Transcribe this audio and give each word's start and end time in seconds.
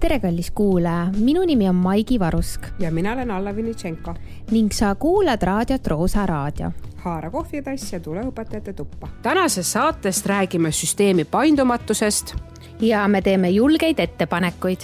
tere, 0.00 0.18
kallis 0.20 0.50
kuulaja, 0.50 1.08
minu 1.18 1.42
nimi 1.44 1.68
on 1.68 1.74
Maigi 1.76 2.18
Varusk 2.20 2.66
ja 2.78 2.90
mina 2.90 3.12
olen 3.12 3.30
Alla 3.30 3.56
Vinitšenko 3.56 4.14
ning 4.50 4.72
sa 4.72 4.94
kuulad 4.94 5.42
raadiot 5.42 5.86
Roosa 5.86 6.26
Raadio. 6.26 6.70
haara 6.96 7.30
kohvitass 7.30 7.92
ja 7.92 8.00
tule 8.00 8.20
õpetajate 8.22 8.72
tuppa. 8.72 9.08
tänases 9.22 9.72
saates 9.72 10.26
räägime 10.26 10.70
süsteemi 10.72 11.24
paindumatusest. 11.24 12.34
ja 12.80 13.08
me 13.08 13.22
teeme 13.22 13.50
julgeid 13.50 13.98
ettepanekuid. 13.98 14.80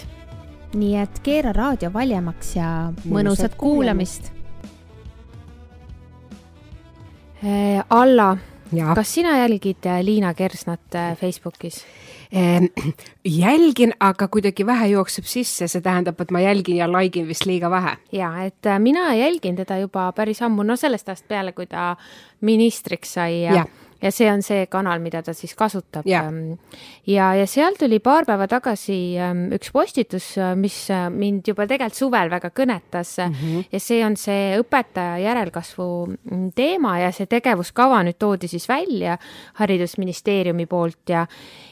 nii 0.75 0.97
et 0.97 1.19
keera 1.23 1.53
raadio 1.53 1.93
valjemaks 1.93 2.57
ja 2.57 2.93
mõnusat 3.09 3.55
kuulamist. 3.57 4.33
Äh, 7.45 7.85
Alla, 7.91 8.37
kas 8.95 9.15
sina 9.15 9.39
jälgid 9.39 9.85
Liina 10.03 10.35
Kersnat 10.35 10.95
äh, 10.95 11.17
Facebookis? 11.19 11.85
Jälgin, 13.43 13.93
aga 14.01 14.29
kuidagi 14.29 14.67
vähe 14.67 14.91
jookseb 14.95 15.25
sisse, 15.25 15.69
see 15.69 15.83
tähendab, 15.83 16.21
et 16.21 16.31
ma 16.31 16.41
jälgin 16.41 16.77
ja 16.81 16.91
like 16.91 17.21
in 17.21 17.29
vist 17.29 17.47
liiga 17.47 17.71
vähe. 17.71 17.97
ja, 18.13 18.31
et 18.45 18.67
äh, 18.67 18.79
mina 18.79 19.15
jälgin 19.15 19.57
teda 19.57 19.79
juba 19.79 20.13
päris 20.13 20.43
ammu, 20.43 20.63
no 20.63 20.77
sellest 20.77 21.09
ajast 21.09 21.29
peale, 21.29 21.53
kui 21.53 21.67
ta 21.67 21.97
ministriks 22.41 23.15
sai 23.19 23.43
ja, 23.43 23.55
ja 23.55 23.67
ja 24.03 24.13
see 24.13 24.29
on 24.31 24.43
see 24.45 24.67
kanal, 24.71 25.01
mida 25.03 25.23
ta 25.25 25.35
siis 25.37 25.55
kasutab. 25.57 26.07
ja, 26.09 26.25
ähm, 26.29 26.59
ja, 27.07 27.33
ja 27.35 27.47
seal 27.49 27.77
tuli 27.79 27.99
paar 28.05 28.27
päeva 28.29 28.47
tagasi 28.51 29.17
ähm, 29.21 29.47
üks 29.57 29.73
postitus, 29.73 30.33
äh, 30.39 30.55
mis 30.59 30.77
äh, 30.93 31.09
mind 31.11 31.49
juba 31.49 31.67
tegelikult 31.67 31.97
suvel 31.97 32.31
väga 32.31 32.51
kõnetas 32.51 33.17
mm 33.23 33.35
-hmm. 33.35 33.65
ja 33.73 33.81
see 33.81 34.05
on 34.05 34.17
see 34.17 34.59
õpetaja 34.61 35.19
järelkasvu 35.23 35.89
mm, 36.07 36.51
teema 36.55 36.99
ja 36.99 37.13
see 37.13 37.27
tegevuskava 37.27 38.03
nüüd 38.03 38.19
toodi 38.19 38.49
siis 38.49 38.69
välja 38.69 39.19
Haridusministeeriumi 39.55 40.67
poolt 40.67 41.09
ja, 41.09 41.27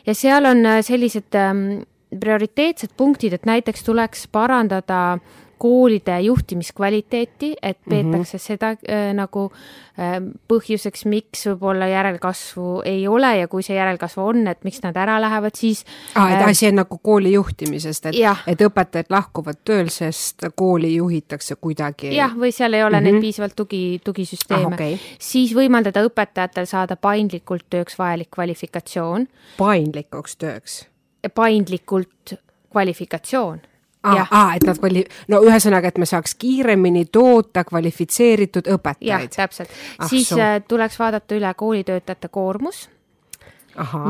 ja 0.07 0.15
seal 0.15 0.44
on 0.47 0.67
äh, 0.67 0.83
sellised 0.83 1.35
ähm, 1.35 1.85
prioriteetsed 2.21 2.95
punktid, 2.97 3.33
et 3.33 3.47
näiteks 3.47 3.85
tuleks 3.85 4.27
parandada 4.29 5.15
äh, 5.15 5.44
koolide 5.59 6.21
juhtimiskvaliteeti, 6.21 7.55
et 7.63 7.79
mhm. 7.87 7.91
peetakse 7.91 8.37
mm 8.37 8.41
-hmm. 8.41 8.47
seda 8.47 8.69
äh, 8.71 9.15
nagu 9.15 9.53
äh, 9.99 10.19
põhjuseks, 10.49 11.07
miks 11.09 11.47
võib-olla 11.47 11.87
järelkasvu 11.89 12.83
ei 12.85 13.09
ole 13.09 13.37
ja 13.39 13.49
kui 13.49 13.63
see 13.63 13.77
järelkasv 13.77 14.19
on, 14.19 14.47
et 14.49 14.65
miks 14.65 14.83
nad 14.83 14.97
ära 14.97 15.21
lähevad, 15.21 15.55
siis 15.55 15.85
ah,. 16.15 16.33
et 16.33 16.41
äh, 16.41 16.49
asi 16.49 16.69
on 16.69 16.75
nagu 16.75 16.99
kooli 16.99 17.33
juhtimisest, 17.33 18.07
et, 18.07 18.15
et 18.47 18.61
õpetajad 18.61 19.11
lahkuvad 19.11 19.61
tööl, 19.65 19.89
sest 19.89 20.47
kooli 20.57 20.95
juhitakse 20.95 21.57
kuidagi. 21.57 22.17
jah, 22.17 22.37
või 22.37 22.53
seal 22.53 22.73
ei 22.73 22.85
ole 22.85 23.01
mm 23.01 23.07
-hmm. 23.07 23.13
neid 23.13 23.21
piisavalt 23.21 23.57
tugi, 23.57 24.01
tugisüsteeme 24.05 24.65
ah,. 24.65 24.73
Okay. 24.73 24.99
siis 25.19 25.55
võimaldada 25.55 26.05
õpetajatel 26.05 26.67
saada 26.67 26.97
paindlikult 26.97 27.65
tööks 27.71 27.99
vajalik 27.99 28.31
kvalifikatsioon. 28.31 29.29
paindlikuks 29.59 30.37
tööks? 30.37 30.87
paindlikult 31.35 32.35
kvalifikatsioon 32.71 33.61
Ah, 34.05 34.29
ah, 34.31 34.57
et 34.57 34.65
nad 34.69 34.77
kvali-, 34.77 35.07
no 35.33 35.41
ühesõnaga, 35.47 35.89
et 35.89 35.99
me 35.99 36.07
saaks 36.09 36.35
kiiremini 36.37 37.07
toota 37.13 37.65
kvalifitseeritud 37.65 38.69
õpetajaid. 38.75 39.31
jah, 39.31 39.31
täpselt. 39.37 39.71
siis 40.09 40.29
so. 40.29 40.41
Äh, 40.41 40.59
tuleks 40.69 40.99
vaadata 40.99 41.35
üle 41.35 41.55
koolitöötajate 41.57 42.29
koormus. 42.29 42.89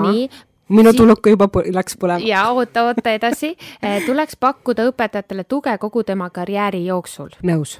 nii 0.02 0.26
minu 0.68 0.90
siis... 0.90 0.96
tuluka 0.96 1.30
juba 1.30 1.48
läks 1.72 1.94
põlema. 2.00 2.26
ja 2.26 2.48
oota, 2.50 2.88
oota 2.88 3.14
edasi. 3.14 3.52
Äh, 3.84 4.02
tuleks 4.06 4.36
pakkuda 4.40 4.88
õpetajatele 4.90 5.44
tuge 5.44 5.76
kogu 5.78 6.02
tema 6.02 6.30
karjääri 6.30 6.86
jooksul. 6.86 7.30
nõus. 7.46 7.78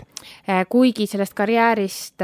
Äh, 0.48 0.62
kuigi 0.68 1.06
sellest 1.10 1.34
karjäärist 1.34 2.22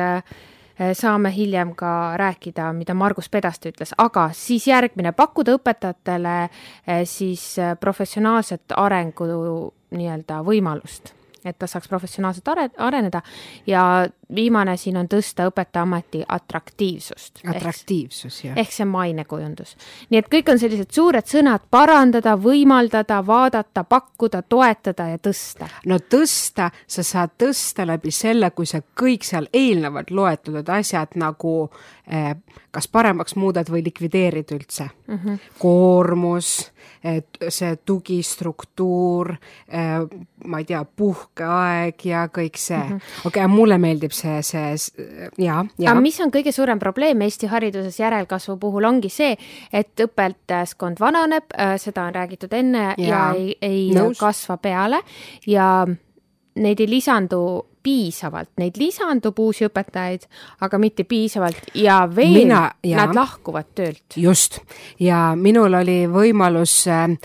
saame 0.96 1.28
hiljem 1.34 1.74
ka 1.76 2.16
rääkida, 2.16 2.70
mida 2.72 2.94
Margus 2.96 3.26
Pedaste 3.28 3.68
ütles, 3.68 3.90
aga 3.98 4.30
siis 4.32 4.64
järgmine, 4.64 5.12
pakkuda 5.12 5.52
õpetajatele 5.58 6.48
siis 7.04 7.42
professionaalset 7.80 8.72
arengu 8.72 9.26
nii-öelda 9.94 10.40
võimalust, 10.46 11.14
et 11.44 11.58
ta 11.58 11.68
saaks 11.70 11.88
professionaalselt 11.88 12.48
are-, 12.52 12.70
areneda. 12.78 13.22
Ja 13.66 13.84
viimane 14.34 14.76
siin 14.76 14.96
on 14.96 15.08
tõsta 15.08 15.46
õpetajaameti 15.50 16.22
atraktiivsust. 16.28 17.40
atraktiivsus, 17.46 18.44
jah. 18.44 18.58
ehk 18.58 18.72
see 18.72 18.84
mainekujundus. 18.84 19.76
nii 20.10 20.18
et 20.18 20.30
kõik 20.32 20.52
on 20.52 20.58
sellised 20.58 20.90
suured 20.94 21.26
sõnad, 21.26 21.66
parandada, 21.70 22.36
võimaldada, 22.36 23.20
vaadata, 23.26 23.84
pakkuda, 23.84 24.42
toetada 24.42 25.08
ja 25.12 25.18
tõsta. 25.18 25.68
no 25.86 25.98
tõsta, 25.98 26.70
sa 26.86 27.02
saad 27.02 27.36
tõsta 27.38 27.86
läbi 27.86 28.10
selle, 28.10 28.50
kui 28.50 28.66
sa 28.66 28.82
kõik 29.02 29.24
seal 29.24 29.48
eelnevalt 29.52 30.10
loetletud 30.10 30.68
asjad 30.68 31.16
nagu 31.20 31.70
eh, 32.06 32.34
kas 32.70 32.88
paremaks 32.88 33.34
muudad 33.36 33.68
või 33.70 33.82
likvideerid 33.84 34.52
üldse 34.54 34.86
mm. 35.06 35.16
-hmm. 35.16 35.38
koormus, 35.58 36.70
see 37.48 37.76
tugistruktuur 37.86 39.32
eh,, 39.32 40.06
ma 40.44 40.58
ei 40.58 40.64
tea, 40.64 40.84
puhkeaeg 40.84 42.04
ja 42.04 42.26
kõik 42.28 42.56
see 42.56 42.78
mm 42.78 42.88
-hmm.. 42.88 43.26
okei 43.26 43.44
okay,, 43.44 43.54
mulle 43.56 43.78
meeldib 43.78 44.12
see, 44.12 44.19
see 44.20 44.74
ja, 45.38 45.60
ja. 45.78 45.90
aga 45.92 46.00
mis 46.02 46.18
on 46.20 46.32
kõige 46.34 46.52
suurem 46.54 46.80
probleem 46.82 47.22
Eesti 47.26 47.50
hariduses 47.50 47.98
järelkasvu 48.00 48.56
puhul, 48.60 48.88
ongi 48.88 49.10
see, 49.12 49.34
et 49.72 50.04
õpetajaskond 50.04 51.00
vananeb, 51.00 51.48
äh, 51.56 51.74
seda 51.80 52.08
on 52.08 52.14
räägitud 52.16 52.54
enne 52.56 52.90
ja, 52.98 53.08
ja 53.08 53.24
ei, 53.36 53.56
ei 53.62 53.82
Nõus. 53.96 54.20
kasva 54.20 54.60
peale 54.60 55.02
ja 55.48 55.86
neid 56.60 56.80
ei 56.80 56.90
lisandu 56.90 57.42
piisavalt, 57.82 58.50
neid 58.60 58.76
lisandub 58.76 59.38
uusi 59.40 59.64
õpetajaid, 59.64 60.26
aga 60.64 60.80
mitte 60.80 61.06
piisavalt 61.08 61.70
ja 61.78 62.02
veel 62.12 62.34
Mina, 62.34 62.62
ja, 62.84 63.00
nad 63.00 63.16
lahkuvad 63.16 63.70
töölt. 63.74 64.16
just, 64.16 64.60
ja 65.00 65.30
minul 65.36 65.78
oli 65.80 66.02
võimalus 66.10 66.74
äh, 66.92 67.16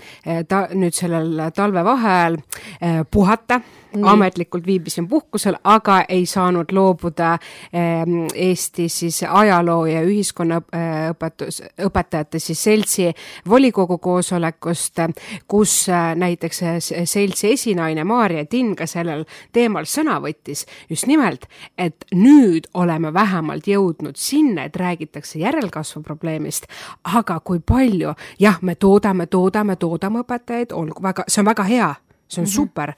ta 0.48 0.66
nüüd 0.74 0.96
sellel 0.96 1.50
talvevaheajal 1.56 2.40
äh, 2.40 3.02
puhata. 3.12 3.60
Ametlikult 4.04 4.66
viibisin 4.66 5.08
puhkusel, 5.08 5.56
aga 5.64 6.02
ei 6.10 6.26
saanud 6.26 6.72
loobuda 6.72 7.32
ähm, 7.34 8.26
Eestis 8.36 9.00
siis 9.00 9.24
ajaloo 9.30 9.86
ja 9.86 10.02
ühiskonnaõpetus, 10.06 11.62
õpetajate 11.86 12.40
siis 12.40 12.64
seltsi 12.64 13.10
volikogu 13.50 13.98
koosolekust, 13.98 15.00
kus 15.48 15.90
äh, 15.90 16.16
näiteks 16.16 16.62
seltsi 17.04 17.52
esinaine 17.52 18.04
Maarja 18.04 18.46
Tinn 18.46 18.76
ka 18.76 18.88
sellel 18.90 19.26
teemal 19.54 19.86
sõna 19.90 20.20
võttis. 20.22 20.66
just 20.90 21.08
nimelt, 21.08 21.46
et 21.78 22.06
nüüd 22.16 22.68
oleme 22.74 23.14
vähemalt 23.14 23.68
jõudnud 23.68 24.16
sinna, 24.16 24.64
et 24.64 24.76
räägitakse 24.76 25.40
järelkasvu 25.40 26.02
probleemist, 26.02 26.66
aga 27.04 27.40
kui 27.40 27.60
palju, 27.60 28.14
jah, 28.40 28.58
me 28.62 28.76
toodame, 28.76 29.26
toodame, 29.26 29.76
toodame 29.76 30.24
õpetajaid, 30.24 30.74
olgu 30.74 31.04
väga, 31.04 31.28
see 31.28 31.42
on 31.42 31.54
väga 31.54 31.64
hea 31.70 31.94
see 32.28 32.42
on 32.42 32.46
mm 32.46 32.50
-hmm. 32.50 32.56
super, 32.56 32.94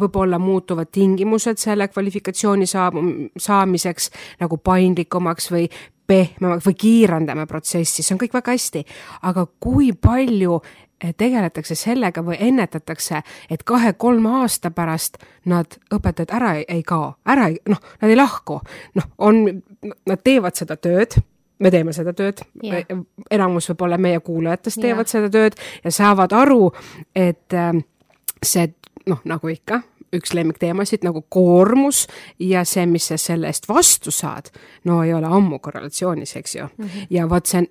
võib-olla 0.00 0.38
muutuvad 0.38 0.88
tingimused 0.92 1.56
selle 1.56 1.88
kvalifikatsiooni 1.88 2.66
saab-, 2.66 3.30
saamiseks 3.38 4.10
nagu 4.40 4.56
paindlikumaks 4.56 5.50
või 5.52 5.68
pehmemaks 6.06 6.66
või 6.66 6.78
kiirendame 6.78 7.46
protsessi, 7.46 8.02
see 8.02 8.14
on 8.14 8.20
kõik 8.20 8.34
väga 8.36 8.54
hästi. 8.56 8.84
aga 9.22 9.46
kui 9.60 9.92
palju 9.92 10.60
eh, 11.00 11.14
tegeletakse 11.16 11.74
sellega 11.74 12.24
või 12.24 12.36
ennetatakse, 12.40 13.22
et 13.50 13.62
kahe-kolme 13.62 14.28
aasta 14.42 14.70
pärast 14.70 15.18
nad, 15.44 15.78
õpetajad 15.94 16.34
ära 16.36 16.54
ei, 16.60 16.64
ei 16.68 16.82
kao, 16.82 17.14
ära 17.26 17.48
ei, 17.48 17.60
noh, 17.68 17.80
nad 18.00 18.10
ei 18.10 18.16
lahku. 18.16 18.60
noh, 18.94 19.04
on, 19.18 19.44
nad 20.06 20.24
teevad 20.24 20.58
seda 20.58 20.76
tööd, 20.76 21.16
me 21.62 21.70
teeme 21.70 21.92
seda 21.94 22.12
tööd 22.12 22.42
yeah., 22.64 22.82
enamus 23.30 23.70
võib-olla 23.70 23.98
meie 23.98 24.20
kuulajatest 24.20 24.80
teevad 24.82 25.06
yeah. 25.06 25.12
seda 25.14 25.30
tööd 25.30 25.58
ja 25.84 25.90
saavad 25.94 26.34
aru, 26.34 26.72
et 27.14 27.54
äh, 27.54 27.72
see 28.42 28.68
noh, 29.06 29.20
nagu 29.24 29.48
ikka, 29.48 29.80
üks 30.12 30.34
lemmikteemasid 30.36 31.06
nagu 31.06 31.24
koormus 31.32 32.06
ja 32.38 32.64
see, 32.68 32.84
mis 32.86 33.08
sa 33.08 33.16
selle 33.20 33.48
eest 33.48 33.68
vastu 33.68 34.12
saad, 34.12 34.50
no 34.84 35.02
ei 35.02 35.14
ole 35.14 35.26
ammu 35.26 35.58
korrelatsioonis, 35.58 36.36
eks 36.36 36.54
ju 36.54 36.64
mm. 36.64 36.84
-hmm. 36.84 37.06
ja 37.10 37.28
vot 37.28 37.46
see, 37.46 37.64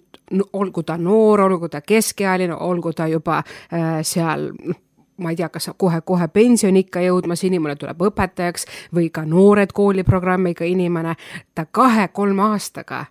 olgu 0.54 0.84
ta 0.84 0.98
noor, 0.98 1.42
olgu 1.42 1.70
ta 1.70 1.82
keskealine, 1.82 2.56
olgu 2.56 2.94
ta 2.94 3.08
juba 3.08 3.38
äh, 3.38 4.02
seal 4.02 4.52
noh, 4.64 4.76
ma 5.18 5.30
ei 5.30 5.36
tea, 5.36 5.50
kas 5.50 5.70
kohe-kohe 5.78 6.28
pensioniikka 6.28 7.02
jõudmas 7.02 7.44
inimene 7.46 7.76
tuleb 7.76 8.02
õpetajaks 8.02 8.66
või 8.96 9.10
ka 9.14 9.26
noored 9.26 9.74
kooliprogrammiga 9.74 10.66
inimene, 10.66 11.16
ta 11.56 11.66
kahe-kolme 11.66 12.42
aastaga 12.42 13.06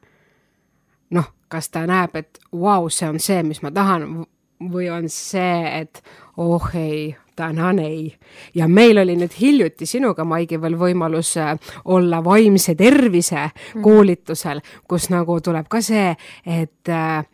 noh, 1.10 1.32
kas 1.48 1.70
ta 1.70 1.86
näeb, 1.86 2.16
et 2.16 2.38
vau 2.52 2.82
wow,, 2.82 2.88
see 2.88 3.08
on 3.08 3.20
see, 3.20 3.42
mis 3.42 3.62
ma 3.62 3.70
tahan 3.70 4.26
või 4.72 4.90
on 4.92 5.08
see, 5.08 5.80
et 5.80 6.02
oh 6.36 6.70
ei, 6.74 7.16
tänan 7.40 7.78
ei. 7.78 8.12
ja 8.54 8.68
meil 8.68 8.98
oli 9.00 9.16
nüüd 9.16 9.34
hiljuti 9.40 9.86
sinuga, 9.88 10.24
Maigi, 10.24 10.60
veel 10.60 10.76
võimalus 10.78 11.34
äh, 11.40 11.54
olla 11.84 12.22
vaimse 12.24 12.74
tervise 12.78 13.48
mhm. 13.48 13.82
koolitusel, 13.84 14.60
kus 14.88 15.10
nagu 15.12 15.40
tuleb 15.40 15.68
ka 15.70 15.80
see, 15.84 16.12
et 16.46 16.92
äh, 16.92 17.24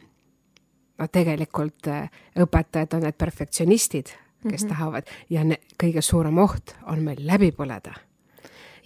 no 0.99 1.11
tegelikult 1.13 1.91
äh, 1.93 2.09
õpetajad 2.39 2.99
on 2.99 3.07
need 3.09 3.19
perfektsionistid, 3.19 4.07
kes 4.07 4.17
mm 4.45 4.51
-hmm. 4.51 4.69
tahavad 4.69 5.15
ja 5.31 5.45
ne, 5.45 5.59
kõige 5.83 6.03
suurem 6.03 6.39
oht 6.39 6.77
on 6.87 7.03
meil 7.03 7.27
läbi 7.27 7.53
põleda 7.53 7.95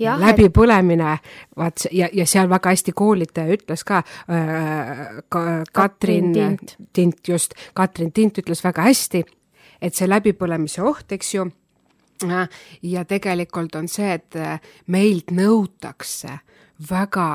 Ja, 0.01 0.15
läbipõlemine, 0.17 1.19
vaat 1.57 1.83
ja, 1.93 2.09
ja 2.13 2.25
seal 2.27 2.49
väga 2.49 2.71
hästi 2.73 2.93
koolitaja 2.97 3.53
ütles 3.53 3.85
ka 3.85 3.99
äh,, 4.33 5.21
ka 5.29 5.65
Katrin 5.73 6.33
Tint. 6.33 6.77
Tint 6.93 7.29
just, 7.29 7.53
Katrin 7.75 8.13
Tint 8.13 8.39
ütles 8.39 8.65
väga 8.65 8.83
hästi 8.83 9.25
et 9.81 9.95
see 9.95 10.09
läbipõlemise 10.09 10.83
oht, 10.83 11.13
eks 11.13 11.35
ju, 11.35 11.47
ja 12.83 13.05
tegelikult 13.05 13.75
on 13.75 13.89
see, 13.89 14.13
et 14.13 14.37
meilt 14.87 15.33
nõutakse 15.33 16.39
väga 16.91 17.31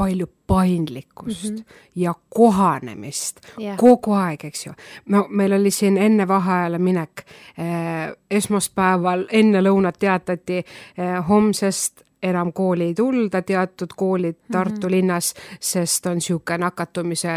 palju 0.00 0.26
paindlikkust 0.46 1.50
mm 1.50 1.56
-hmm. 1.56 1.64
ja 1.94 2.14
kohanemist 2.28 3.40
yeah. 3.60 3.76
kogu 3.76 4.12
aeg, 4.12 4.44
eks 4.44 4.66
ju. 4.66 4.72
no 5.06 5.26
meil 5.28 5.52
oli 5.52 5.70
siin 5.70 5.98
enne 5.98 6.28
vaheajale 6.28 6.78
minek 6.78 7.24
eh,, 7.58 8.16
esmaspäeval 8.30 9.26
enne 9.32 9.60
lõunat 9.60 9.98
teatati 9.98 10.56
eh, 10.56 11.28
homsest 11.28 12.02
enam 12.22 12.52
kooli 12.52 12.84
ei 12.84 12.94
tulda, 12.94 13.42
teatud 13.42 13.92
koolid 13.96 14.36
Tartu 14.52 14.74
mm 14.74 14.82
-hmm. 14.82 14.90
linnas, 14.90 15.34
sest 15.60 16.06
on 16.06 16.14
niisugune 16.14 16.58
nakatumise 16.58 17.28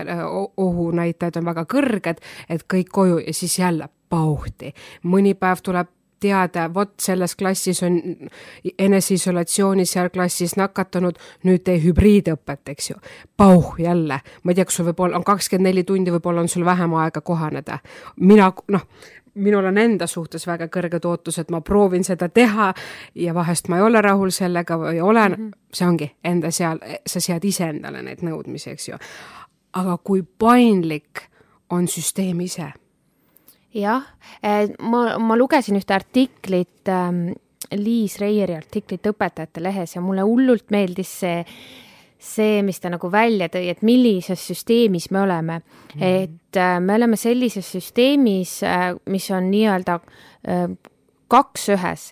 ohunäitajad 0.58 1.36
on 1.36 1.46
väga 1.46 1.66
kõrged, 1.74 2.18
et 2.50 2.66
kõik 2.74 2.90
koju 2.92 3.18
ja 3.18 3.34
siis 3.34 3.60
jälle 3.60 3.90
pauhti. 4.14 4.74
mõni 5.04 5.34
päev 5.34 5.66
tuleb 5.66 5.90
teada, 6.24 6.68
vot 6.74 6.94
selles 7.02 7.36
klassis 7.36 7.84
on 7.84 7.98
eneseisolatsioonis 8.80 9.92
seal 9.96 10.10
klassis 10.14 10.56
nakatunud, 10.60 11.18
nüüd 11.44 11.66
tee 11.68 11.82
hübriidõpet, 11.84 12.70
eks 12.76 12.92
ju. 12.92 13.00
pauh 13.38 13.74
jälle, 13.80 14.20
ma 14.44 14.52
ei 14.52 14.56
tea, 14.56 14.68
kas 14.70 14.80
sul 14.80 14.88
võib-olla 14.88 15.20
on 15.20 15.26
kakskümmend 15.28 15.70
neli 15.70 15.84
tundi, 15.84 16.14
võib-olla 16.14 16.46
on 16.46 16.52
sul 16.52 16.66
vähem 16.66 16.96
aega 17.02 17.22
kohaneda. 17.22 17.80
mina, 18.20 18.52
noh, 18.72 18.86
minul 19.34 19.66
on 19.66 19.78
enda 19.78 20.08
suhtes 20.08 20.48
väga 20.48 20.70
kõrged 20.72 21.08
ootused, 21.10 21.52
ma 21.52 21.62
proovin 21.62 22.06
seda 22.08 22.30
teha 22.30 22.74
ja 23.16 23.34
vahest 23.34 23.68
ma 23.68 23.82
ei 23.82 23.88
ole 23.90 24.02
rahul 24.02 24.32
sellega 24.32 24.78
või 24.80 25.02
olen 25.02 25.32
mm, 25.32 25.44
-hmm. 25.44 25.74
see 25.74 25.88
ongi 25.88 26.12
enda 26.24 26.52
seal, 26.52 26.80
sa 27.06 27.20
sead 27.20 27.44
iseendale 27.46 28.04
neid 28.04 28.24
nõudmisi, 28.24 28.70
eks 28.70 28.88
ju. 28.90 29.02
aga 29.74 29.98
kui 29.98 30.24
paindlik 30.24 31.28
on 31.70 31.88
süsteem 31.88 32.40
ise 32.42 32.72
jah, 33.74 34.04
ma, 34.80 35.18
ma 35.20 35.38
lugesin 35.40 35.80
ühte 35.80 35.96
artiklit 35.96 36.92
ähm,, 36.92 37.32
Liis 37.74 38.20
Reieri 38.22 38.54
artiklit 38.58 39.08
Õpetajate 39.10 39.64
Lehes 39.64 39.96
ja 39.96 40.02
mulle 40.04 40.26
hullult 40.28 40.70
meeldis 40.74 41.10
see, 41.24 41.40
see, 42.20 42.62
mis 42.66 42.80
ta 42.80 42.92
nagu 42.94 43.10
välja 43.12 43.50
tõi, 43.50 43.68
et 43.72 43.82
millises 43.86 44.48
süsteemis 44.52 45.10
me 45.12 45.24
oleme 45.24 45.60
mm. 45.60 45.66
-hmm. 45.96 46.04
et 46.04 46.58
äh, 46.58 46.80
me 46.80 46.96
oleme 46.96 47.18
sellises 47.18 47.72
süsteemis 47.72 48.62
äh,, 48.64 48.94
mis 49.06 49.32
on 49.32 49.50
nii-öelda 49.52 50.00
äh, 50.48 50.68
kaks 51.28 51.70
ühes, 51.70 52.12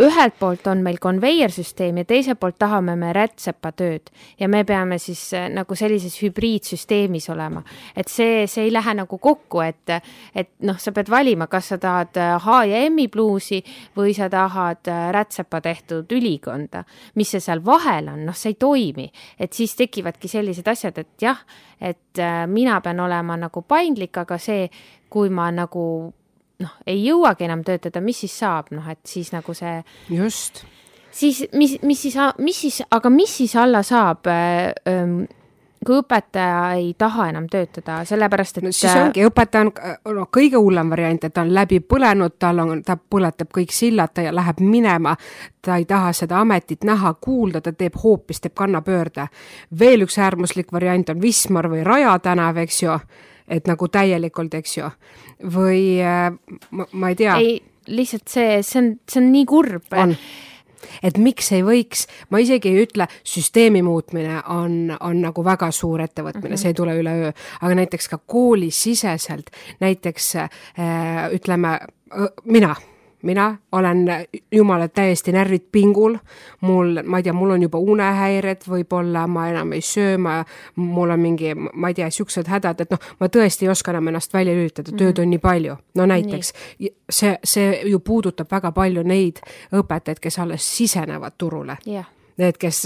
ühelt 0.00 0.34
poolt 0.38 0.66
on 0.66 0.82
meil 0.82 0.98
konveiersüsteem 1.02 2.00
ja 2.00 2.04
teiselt 2.08 2.40
poolt 2.40 2.56
tahame 2.58 2.96
me 2.98 3.12
rätsepatööd 3.14 4.10
ja 4.40 4.48
me 4.50 4.64
peame 4.66 4.98
siis 4.98 5.22
äh, 5.36 5.46
nagu 5.52 5.76
sellises 5.78 6.16
hübriidsüsteemis 6.22 7.28
olema. 7.30 7.62
et 7.96 8.08
see, 8.08 8.46
see 8.50 8.66
ei 8.66 8.72
lähe 8.72 8.94
nagu 8.94 9.18
kokku, 9.18 9.60
et, 9.60 9.94
et 10.34 10.50
noh, 10.66 10.78
sa 10.78 10.92
pead 10.92 11.10
valima, 11.10 11.46
kas 11.46 11.70
sa 11.72 11.78
tahad 11.78 12.18
äh, 12.18 12.34
H 12.42 12.64
ja 12.70 12.82
M-i 12.88 13.06
pluusi 13.08 13.62
või 13.96 14.16
sa 14.16 14.28
tahad 14.30 14.90
äh, 14.90 15.06
rätsepa 15.14 15.60
tehtud 15.60 16.12
ülikonda. 16.12 16.84
mis 17.14 17.30
see 17.30 17.40
seal 17.40 17.62
vahel 17.64 18.10
on, 18.10 18.24
noh, 18.26 18.34
see 18.34 18.54
ei 18.54 18.58
toimi, 18.58 19.08
et 19.38 19.52
siis 19.52 19.76
tekivadki 19.78 20.28
sellised 20.28 20.68
asjad, 20.68 20.98
et 20.98 21.22
jah, 21.22 21.38
et 21.80 22.20
mina 22.48 22.80
pean 22.80 23.00
olema 23.00 23.36
nagu 23.36 23.62
paindlik, 23.62 24.16
aga 24.18 24.38
see, 24.38 24.68
kui 25.10 25.30
ma 25.30 25.50
nagu 25.52 25.84
noh, 26.64 26.74
ei 26.86 27.04
jõuagi 27.04 27.46
enam 27.46 27.64
töötada, 27.66 28.02
mis 28.04 28.24
siis 28.24 28.34
saab, 28.42 28.72
noh, 28.74 28.88
et 28.90 29.00
siis 29.08 29.30
nagu 29.34 29.54
see. 29.54 29.78
just. 30.10 30.64
siis 31.12 31.44
mis, 31.52 31.78
mis 31.82 32.02
siis, 32.02 32.18
mis 32.38 32.60
siis, 32.66 32.82
aga 32.90 33.10
mis 33.10 33.36
siis 33.42 33.56
alla 33.60 33.82
saab 33.86 34.26
ähm, 34.32 35.24
kui 35.84 35.98
õpetaja 36.00 36.60
ei 36.78 36.94
taha 36.98 37.28
enam 37.30 37.46
töötada, 37.50 38.00
sellepärast 38.08 38.58
et 38.58 38.66
no 38.66 38.72
siis 38.72 38.92
ongi, 38.96 39.24
õpetaja 39.28 39.66
on 39.66 40.16
noh, 40.16 40.28
kõige 40.32 40.60
hullem 40.60 40.90
variant, 40.92 41.26
et 41.26 41.34
ta 41.34 41.44
on 41.44 41.52
läbi 41.54 41.80
põlenud, 41.84 42.36
tal 42.40 42.62
on, 42.64 42.80
ta 42.86 42.96
põletab 42.96 43.52
kõik 43.54 43.74
sillad, 43.74 44.14
ta 44.14 44.24
läheb 44.34 44.62
minema, 44.64 45.14
ta 45.64 45.78
ei 45.80 45.86
taha 45.88 46.12
seda 46.16 46.40
ametit 46.40 46.84
näha, 46.88 47.14
kuulda, 47.20 47.60
ta 47.64 47.74
teeb 47.76 47.98
hoopis, 48.02 48.40
teeb 48.40 48.56
kannapöörde. 48.56 49.28
veel 49.78 50.06
üks 50.06 50.18
äärmuslik 50.18 50.72
variant 50.72 51.10
on 51.10 51.22
Wismar 51.22 51.68
või 51.70 51.84
Raja 51.84 52.18
tänav, 52.18 52.58
eks 52.64 52.82
ju 52.82 52.98
et 53.48 53.68
nagu 53.68 53.88
täielikult, 53.92 54.54
eks 54.60 54.78
ju, 54.78 54.88
või 55.54 55.84
äh, 56.00 56.30
ma, 56.70 56.88
ma 56.92 57.12
ei 57.12 57.18
tea. 57.20 57.36
ei, 57.40 57.60
lihtsalt 57.86 58.28
see, 58.30 58.58
see 58.64 58.80
on, 58.80 58.90
see 59.10 59.22
on 59.22 59.30
nii 59.34 59.46
kurb. 59.48 59.86
on 59.92 60.16
et 61.02 61.18
miks 61.20 61.50
ei 61.56 61.62
võiks, 61.64 62.04
ma 62.28 62.40
isegi 62.44 62.70
ei 62.70 62.82
ütle, 62.84 63.06
süsteemi 63.26 63.80
muutmine 63.84 64.42
on, 64.52 64.92
on 65.00 65.20
nagu 65.24 65.44
väga 65.44 65.70
suur 65.72 66.02
ettevõtmine 66.04 66.44
mm, 66.44 66.54
-hmm. 66.54 66.60
see 66.60 66.74
ei 66.74 66.78
tule 66.80 66.96
üleöö, 67.00 67.32
aga 67.60 67.78
näiteks 67.80 68.08
ka 68.12 68.18
koolisiseselt, 68.18 69.50
näiteks 69.80 70.34
äh, 70.36 70.50
ütleme, 71.32 71.78
mina 72.44 72.74
mina 73.24 73.56
olen 73.72 74.06
jumala 74.52 74.88
täiesti 74.88 75.32
närvid 75.32 75.66
pingul, 75.72 76.16
mul, 76.60 77.02
ma 77.04 77.18
ei 77.18 77.26
tea, 77.26 77.32
mul 77.32 77.54
on 77.56 77.62
juba 77.62 77.78
unehäired, 77.78 78.66
võib-olla 78.68 79.26
ma 79.26 79.48
enam 79.50 79.72
ei 79.72 79.82
söö, 79.84 80.18
ma, 80.18 80.38
mul 80.76 81.10
on 81.10 81.20
mingi, 81.20 81.54
ma 81.54 81.90
ei 81.90 81.98
tea, 81.98 82.08
niisugused 82.10 82.48
hädad, 82.50 82.84
et 82.84 82.94
noh, 82.94 83.10
ma 83.20 83.28
tõesti 83.32 83.66
ei 83.66 83.72
oska 83.72 83.94
enam 83.94 84.12
ennast 84.12 84.34
välja 84.34 84.54
lülitada, 84.54 84.92
tööd 84.92 85.16
mhm. 85.16 85.22
on 85.22 85.34
nii 85.34 85.44
palju. 85.44 85.76
no 85.94 86.06
näiteks 86.06 86.52
nii. 86.78 86.94
see, 87.10 87.36
see 87.44 87.80
ju 87.90 88.00
puudutab 88.00 88.50
väga 88.50 88.72
palju 88.72 89.02
neid 89.02 89.40
õpetajaid, 89.72 90.20
kes 90.20 90.38
alles 90.38 90.76
sisenevad 90.76 91.38
turule 91.38 91.78
yeah 91.86 92.10
need, 92.36 92.58
kes, 92.60 92.82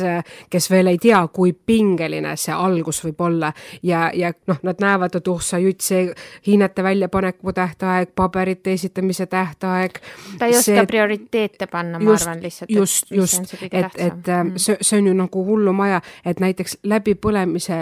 kes 0.50 0.71
veel 0.71 0.93
ei 0.93 0.99
tea, 0.99 1.21
kui 1.33 1.53
pingeline 1.53 2.35
see 2.37 2.55
algus 2.55 3.00
võib 3.05 3.21
olla 3.29 3.53
ja, 3.83 4.09
ja 4.15 4.33
noh, 4.50 4.61
nad 4.67 4.81
näevad, 4.83 5.19
et 5.19 5.29
oh 5.29 5.43
sa 5.43 5.61
jutt, 5.62 5.81
see 5.85 6.09
hinnete 6.47 6.83
väljapaneku 6.85 7.53
tähtaeg, 7.53 8.12
paberite 8.15 8.73
esitamise 8.73 9.27
tähtaeg. 9.27 10.00
ta 10.39 10.47
ei 10.47 10.56
see, 10.56 10.77
oska 10.77 10.87
prioriteete 10.91 11.67
panna, 11.67 11.99
ma 11.99 12.15
arvan 12.17 12.43
lihtsalt. 12.43 12.71
just, 12.71 13.11
just, 13.11 13.55
et, 13.71 13.87
et 13.97 14.27
mm. 14.27 14.55
see, 14.56 14.77
see 14.81 14.99
on 14.99 15.11
ju 15.11 15.15
nagu 15.19 15.45
hullumaja, 15.45 16.00
et 16.25 16.41
näiteks 16.41 16.79
läbipõlemise 16.89 17.81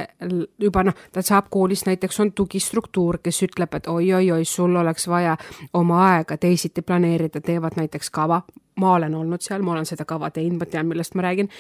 juba 0.63 0.87
noh, 0.87 1.07
ta 1.13 1.23
saab 1.23 1.51
koolis 1.51 1.87
näiteks 1.87 2.21
on 2.21 2.33
tugistruktuur, 2.33 3.21
kes 3.23 3.43
ütleb, 3.49 3.75
et 3.79 3.91
oi-oi-oi, 3.91 4.45
sul 4.45 4.77
oleks 4.77 5.09
vaja 5.09 5.37
oma 5.75 6.05
aega 6.13 6.37
teisiti 6.37 6.83
planeerida, 6.83 7.41
teevad 7.41 7.79
näiteks 7.81 8.11
kava 8.11 8.43
ma 8.77 8.95
olen 8.95 9.15
olnud 9.15 9.41
seal, 9.41 9.63
ma 9.63 9.73
olen 9.73 9.87
seda 9.87 10.05
kava 10.05 10.31
teinud, 10.31 10.59
ma 10.61 10.67
tean, 10.71 10.87
millest 10.87 11.15
ma 11.15 11.23
räägin 11.23 11.51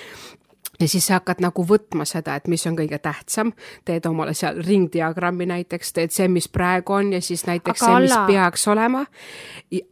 ja 0.80 0.88
siis 0.88 1.06
sa 1.06 1.20
hakkad 1.20 1.40
nagu 1.40 1.64
võtma 1.66 2.04
seda, 2.08 2.36
et 2.36 2.48
mis 2.52 2.64
on 2.68 2.76
kõige 2.78 2.98
tähtsam, 3.02 3.52
teed 3.86 4.06
omale 4.08 4.34
seal 4.36 4.58
ringdiagrammi 4.64 5.46
näiteks, 5.48 5.92
teed 5.96 6.14
see, 6.14 6.28
mis 6.32 6.48
praegu 6.52 6.98
on 6.98 7.12
ja 7.16 7.20
siis 7.24 7.46
näiteks 7.48 7.82
Aga 7.82 7.92
see, 7.92 8.02
mis 8.04 8.12
alla... 8.12 8.26
peaks 8.28 8.68
olema. 8.68 9.04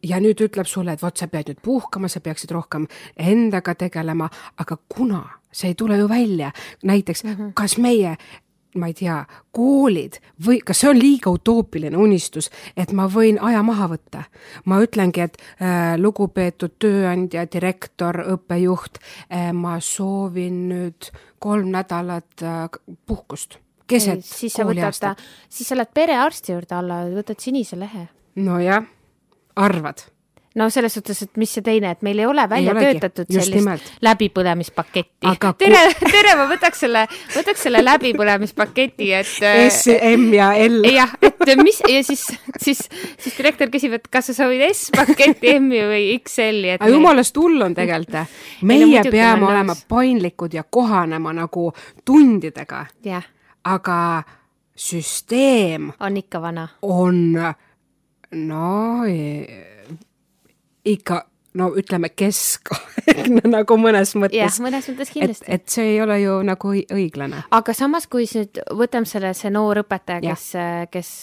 ja 0.02 0.21
nüüd 0.21 0.45
ütleb 0.45 0.69
sulle, 0.69 0.93
et 0.93 1.02
vot 1.02 1.16
sa 1.16 1.28
pead 1.28 1.52
nüüd 1.52 1.62
puhkama, 1.64 2.09
sa 2.09 2.21
peaksid 2.21 2.52
rohkem 2.54 2.87
endaga 3.16 3.75
tegelema, 3.75 4.28
aga 4.61 4.78
kuna 4.88 5.25
see 5.54 5.71
ei 5.71 5.78
tule 5.78 5.97
ju 5.97 6.09
välja, 6.09 6.50
näiteks 6.83 7.25
mm 7.25 7.35
-hmm. 7.35 7.52
kas 7.54 7.78
meie 7.78 8.16
ma 8.75 8.88
ei 8.90 8.95
tea, 8.99 9.19
koolid 9.54 10.19
või 10.47 10.61
kas 10.64 10.83
see 10.83 10.90
on 10.90 10.99
liiga 10.99 11.33
utoopiline 11.35 11.99
unistus, 12.00 12.50
et 12.76 12.93
ma 12.93 13.07
võin 13.11 13.38
aja 13.43 13.62
maha 13.66 13.88
võtta? 13.95 14.25
ma 14.71 14.81
ütlengi, 14.83 15.25
et 15.25 15.38
äh, 15.38 15.95
lugupeetud 16.00 16.78
tööandja, 16.83 17.47
direktor, 17.50 18.23
õppejuht 18.37 18.99
äh,, 19.00 19.52
ma 19.52 19.78
soovin 19.81 20.64
nüüd 20.71 21.11
kolm 21.38 21.71
nädalat 21.75 22.43
äh, 22.43 22.64
puhkust 23.07 23.59
keset 23.87 24.25
kooliaastat. 24.57 25.23
siis 25.49 25.69
sa 25.69 25.76
lähed 25.76 25.93
perearsti 25.95 26.52
juurde 26.54 26.75
alla, 26.78 27.04
võtad 27.12 27.40
sinise 27.40 27.78
lehe. 27.78 28.09
nojah, 28.37 28.87
arvad 29.57 30.09
no 30.54 30.70
selles 30.70 30.94
suhtes, 30.94 31.23
et 31.23 31.38
mis 31.40 31.50
see 31.50 31.64
teine, 31.66 31.90
et 31.94 32.02
meil 32.06 32.20
ei 32.23 32.26
ole 32.30 32.44
välja 32.50 32.75
ei 32.78 32.94
töötatud 32.94 33.30
sellist 33.30 33.56
nimelt. 33.56 33.88
läbipõlemispaketti. 34.06 35.32
tere, 35.58 35.80
tere, 36.14 36.34
ma 36.38 36.46
võtaks 36.50 36.84
selle, 36.84 37.04
võtaks 37.34 37.64
selle 37.66 37.82
läbipõlemispaketi, 37.82 39.11
et. 39.18 39.32
S, 39.73 39.88
M 40.14 40.28
ja 40.37 40.52
L. 40.66 40.87
jah, 40.94 41.16
et 41.23 41.54
mis 41.58 41.80
ja 41.90 42.04
siis, 42.06 42.23
siis, 42.62 42.84
siis 43.18 43.38
direktor 43.38 43.73
küsib, 43.75 43.99
et 43.99 44.06
kas 44.12 44.30
sa 44.30 44.37
soovid 44.44 44.62
S-paketti, 44.70 45.56
M-i 45.58 45.82
või 45.90 46.06
XL-i. 46.20 46.76
aga 46.78 46.92
jumalast 46.92 47.42
hull 47.42 47.66
on 47.66 47.75
tegelikult. 47.75 48.38
meie 48.62 49.02
no, 49.02 49.11
peame 49.11 49.50
olema 49.50 49.75
paindlikud 49.88 50.54
ja 50.54 50.62
kohanema 50.62 51.34
nagu 51.34 51.70
tundidega. 52.06 52.87
aga 53.64 53.99
süsteem. 54.76 55.92
on 56.00 56.16
ikka 56.16 56.42
vana. 56.42 56.68
on, 56.82 57.34
no 58.34 59.04
ikka 60.85 61.25
no 61.59 61.71
ütleme 61.79 62.11
keskaegne 62.11 63.45
nagu 63.57 63.76
mõnes 63.79 64.14
mõttes. 64.19 64.38
jah, 64.38 64.59
mõnes 64.64 64.88
mõttes 64.91 65.12
kindlasti. 65.14 65.47
et 65.55 65.69
see 65.71 65.95
ei 65.95 66.03
ole 66.03 66.19
ju 66.23 66.41
nagu 66.47 66.75
õiglane. 66.75 67.45
aga 67.55 67.76
samas, 67.76 68.09
kui 68.11 68.26
nüüd 68.35 68.61
võtame 68.75 69.09
selle, 69.09 69.35
see 69.38 69.55
noor 69.55 69.85
õpetaja, 69.85 70.23
kes, 70.25 70.50
kes 70.91 71.14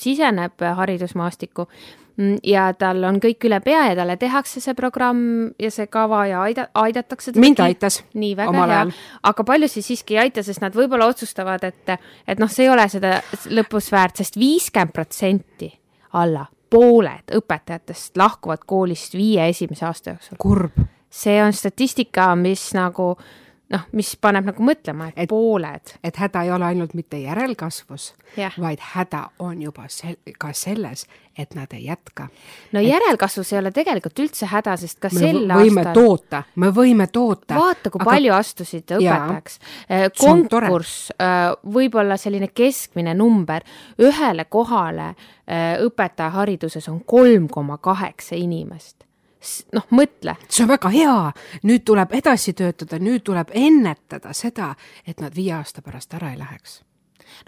siseneb 0.00 0.62
haridusmaastikku 0.78 1.66
mm, 1.66 2.38
ja 2.46 2.68
tal 2.78 3.02
on 3.08 3.18
kõik 3.22 3.48
üle 3.50 3.60
pea 3.66 3.88
ja 3.90 3.98
talle 3.98 4.16
tehakse 4.20 4.62
see 4.62 4.78
programm 4.78 5.50
ja 5.58 5.70
see 5.74 5.90
kava 5.90 6.24
ja 6.30 6.46
aida-, 6.46 6.70
aidatakse 6.84 7.32
teda. 7.32 7.42
mind 7.42 7.66
aitas. 7.66 8.02
nii, 8.14 8.34
väga 8.38 8.66
hea. 8.70 8.82
aga 9.30 9.50
paljusid 9.50 9.86
siiski 9.86 10.18
ei 10.18 10.28
aita, 10.28 10.46
sest 10.46 10.62
nad 10.62 10.74
võib-olla 10.78 11.10
otsustavad, 11.10 11.66
et, 11.66 11.98
et 12.26 12.42
noh, 12.42 12.50
see 12.50 12.68
ei 12.68 12.74
ole 12.74 12.86
seda 12.90 13.18
lõpus 13.50 13.90
väärt 13.94 14.22
sest, 14.22 14.34
sest 14.34 14.42
viiskümmend 14.42 14.94
protsenti 14.94 15.74
alla 16.14 16.46
pooled 16.74 17.34
õpetajatest 17.38 18.18
lahkuvad 18.18 18.66
koolist 18.66 19.14
viie 19.14 19.48
esimese 19.48 19.86
aasta 19.86 20.14
jooksul. 20.14 20.38
kurb. 20.42 20.84
see 21.10 21.38
on 21.42 21.52
statistika, 21.54 22.32
mis 22.36 22.72
nagu 22.74 23.14
noh, 23.72 23.84
mis 23.96 24.12
paneb 24.20 24.46
nagu 24.50 24.64
mõtlema, 24.64 25.10
et 25.16 25.28
pooled. 25.30 25.94
et 26.04 26.16
häda 26.20 26.44
ei 26.44 26.52
ole 26.52 26.66
ainult 26.68 26.94
mitte 26.94 27.18
järelkasvus, 27.18 28.12
Jah. 28.36 28.56
vaid 28.60 28.82
häda 28.94 29.28
on 29.38 29.62
juba 29.62 29.86
sel-, 29.88 30.18
ka 30.38 30.52
selles, 30.52 31.06
et 31.38 31.54
nad 31.54 31.72
ei 31.72 31.86
jätka. 31.86 32.28
no 32.72 32.80
et... 32.80 32.88
järelkasvus 32.88 33.52
ei 33.52 33.58
ole 33.58 33.72
tegelikult 33.74 34.24
üldse 34.26 34.48
häda, 34.50 34.76
sest 34.80 35.00
ka 35.02 35.10
me 35.12 35.22
sel 35.22 35.40
võime 35.48 35.84
aastal 35.84 35.94
toota, 35.96 36.42
me 36.60 36.70
võime 36.74 37.08
toota. 37.12 37.56
vaata, 37.56 37.90
kui 37.90 38.02
aga... 38.02 38.10
palju 38.10 38.34
astusid 38.36 38.96
õpetajaks. 38.98 39.58
konkurss, 40.20 41.08
võib-olla 41.64 42.18
selline 42.20 42.50
keskmine 42.52 43.16
number, 43.16 43.64
ühele 44.02 44.44
kohale 44.44 45.14
äh, 45.14 45.80
õpetajahariduses 45.84 46.88
on 46.92 47.00
kolm 47.08 47.48
koma 47.48 47.78
kaheksa 47.82 48.36
inimest 48.36 49.03
noh, 49.72 49.86
mõtle. 49.90 50.36
see 50.48 50.64
on 50.64 50.72
väga 50.72 50.90
hea, 50.94 51.18
nüüd 51.62 51.84
tuleb 51.84 52.12
edasi 52.20 52.54
töötada, 52.56 52.98
nüüd 53.02 53.24
tuleb 53.26 53.52
ennetada 53.52 54.32
seda, 54.32 54.74
et 55.06 55.20
nad 55.20 55.34
viie 55.34 55.54
aasta 55.56 55.82
pärast 55.82 56.14
ära 56.14 56.32
ei 56.32 56.38
läheks 56.40 56.82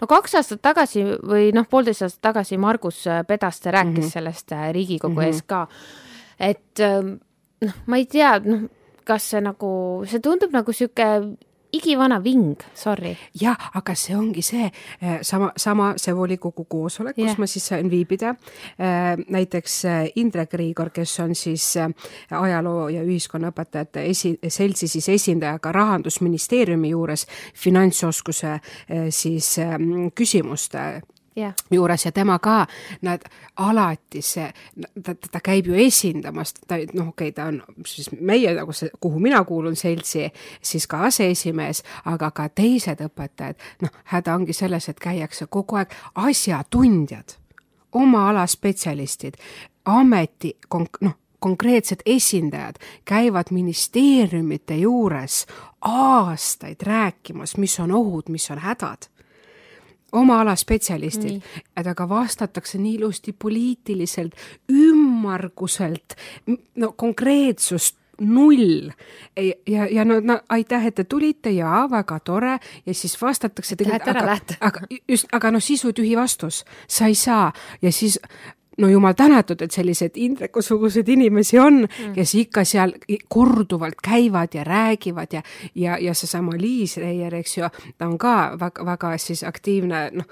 no 0.01 0.07
kaks 0.09 0.35
aastat 0.39 0.61
tagasi 0.61 1.03
või 1.05 1.51
noh, 1.55 1.67
poolteist 1.69 2.05
aastat 2.05 2.21
tagasi 2.31 2.57
Margus 2.57 3.03
Pedaste 3.27 3.71
rääkis 3.71 3.93
mm 3.93 4.01
-hmm. 4.01 4.11
sellest 4.11 4.51
äh, 4.51 4.69
Riigikogu 4.73 5.13
mm 5.13 5.21
-hmm. 5.21 5.27
ees 5.27 5.41
ka, 5.41 5.67
et 6.39 6.79
ähm, 6.79 7.13
noh, 7.61 7.73
ma 7.85 7.97
ei 7.97 8.05
tea, 8.05 8.39
noh, 8.39 8.69
kas 9.07 9.29
see 9.29 9.41
nagu, 9.41 10.03
see 10.05 10.19
tundub 10.19 10.51
nagu 10.51 10.71
niisugune 10.71 11.37
igivana 11.71 12.23
ving, 12.23 12.55
sorry. 12.75 13.15
jah, 13.41 13.57
aga 13.75 13.95
see 13.95 14.15
ongi 14.15 14.41
see 14.45 14.67
eh, 14.67 15.19
sama, 15.21 15.51
sama 15.57 15.93
see 15.99 16.13
volikogu 16.15 16.65
koosolek 16.69 17.17
yeah., 17.17 17.29
kus 17.29 17.41
ma 17.41 17.47
siis 17.49 17.67
sain 17.71 17.89
viibida. 17.91 18.33
Eh, 18.79 19.23
näiteks 19.27 19.77
eh, 19.85 20.11
Indrek 20.21 20.53
Riigor, 20.53 20.91
kes 20.95 21.19
on 21.23 21.35
siis 21.35 21.73
ajaloo 22.31 22.87
ja 22.93 23.03
ühiskonnaõpetajate 23.03 24.05
esi, 24.11 24.33
seltsi 24.47 24.87
siis 24.87 25.09
esindaja 25.09 25.59
ka 25.59 25.71
rahandusministeeriumi 25.75 26.93
juures 26.93 27.27
finantsoskuse 27.55 28.57
siis 29.11 29.55
küsimuste 30.15 30.87
yeah. 31.37 31.53
juures 31.71 32.05
ja 32.05 32.11
tema 32.11 32.39
ka, 32.39 32.65
nad 33.01 33.23
alati 33.57 34.21
see, 34.21 34.47
ta, 35.03 35.15
ta 35.31 35.41
käib 35.43 35.69
ju 35.69 35.77
esindamas, 35.79 36.53
ta 36.67 36.79
noh, 36.93 37.11
okei 37.13 37.29
okay,, 37.29 37.31
ta 37.31 37.49
on 37.51 37.61
siis 37.85 38.09
meie 38.11 38.53
nagu 38.57 38.73
see, 38.73 38.89
kuhu 38.99 39.19
mina 39.19 39.43
kuulun, 39.47 39.75
seltsi, 39.75 40.27
siis 40.61 40.87
ka 40.87 41.05
aseesimees, 41.07 41.83
aga 42.05 42.31
ka 42.31 42.49
teised 42.49 43.03
õpetajad, 43.05 43.61
noh, 43.85 44.01
häda 44.13 44.35
ongi 44.35 44.55
selles, 44.57 44.89
et 44.89 44.99
käiakse 44.99 45.49
kogu 45.49 45.79
aeg 45.81 45.93
asjatundjad, 46.15 47.37
oma 47.97 48.27
ala 48.31 48.47
spetsialistid, 48.47 49.37
ameti, 49.85 50.55
noh, 51.01 51.17
konkreetsed 51.39 52.01
esindajad 52.05 52.79
käivad 53.05 53.51
ministeeriumite 53.53 54.75
juures 54.81 55.45
aastaid 55.85 56.81
rääkimas, 56.81 57.57
mis 57.61 57.79
on 57.79 57.93
ohud, 57.93 58.33
mis 58.33 58.49
on 58.51 58.57
hädad 58.57 59.05
oma 60.11 60.41
ala 60.41 60.55
spetsialistid, 60.55 61.41
et 61.77 61.87
aga 61.87 62.09
vastatakse 62.09 62.77
nii 62.77 62.95
ilusti 62.95 63.33
poliitiliselt, 63.33 64.35
ümmarguselt, 64.71 66.15
no 66.75 66.91
konkreetsust 66.95 67.97
null. 68.21 68.91
ja, 69.67 69.85
ja 69.91 70.05
no, 70.05 70.19
no 70.19 70.39
aitäh, 70.49 70.85
et 70.85 70.95
te 70.95 71.03
tulite 71.03 71.51
ja 71.51 71.87
väga 71.91 72.19
tore 72.19 72.59
ja 72.85 72.93
siis 72.93 73.21
vastatakse. 73.21 73.75
Lähete 73.85 74.09
ära, 74.09 74.25
lähete. 74.25 74.57
aga 74.61 74.81
just, 75.07 75.27
aga 75.31 75.51
noh, 75.51 75.63
sisutühi 75.63 76.15
vastus, 76.17 76.63
sa 76.87 77.05
ei 77.05 77.15
saa 77.15 77.51
ja 77.81 77.91
siis 77.91 78.19
no 78.77 78.89
jumal 78.89 79.13
tänatud, 79.17 79.61
et 79.61 79.71
selliseid 79.71 80.15
Indreku-suguseid 80.15 81.09
inimesi 81.09 81.59
on 81.59 81.79
mm., 81.81 82.13
kes 82.15 82.35
ikka 82.35 82.63
seal 82.67 82.93
korduvalt 83.29 84.01
käivad 84.03 84.53
ja 84.53 84.63
räägivad 84.63 85.33
ja, 85.33 85.41
ja, 85.75 85.97
ja 86.01 86.13
seesama 86.13 86.57
Liis 86.57 86.97
Reier, 86.97 87.35
eks 87.35 87.57
ju, 87.57 87.69
ta 87.97 88.07
on 88.07 88.17
ka 88.17 88.35
väga, 88.59 88.85
väga 88.85 89.13
siis 89.21 89.43
aktiivne, 89.47 90.03
noh, 90.13 90.29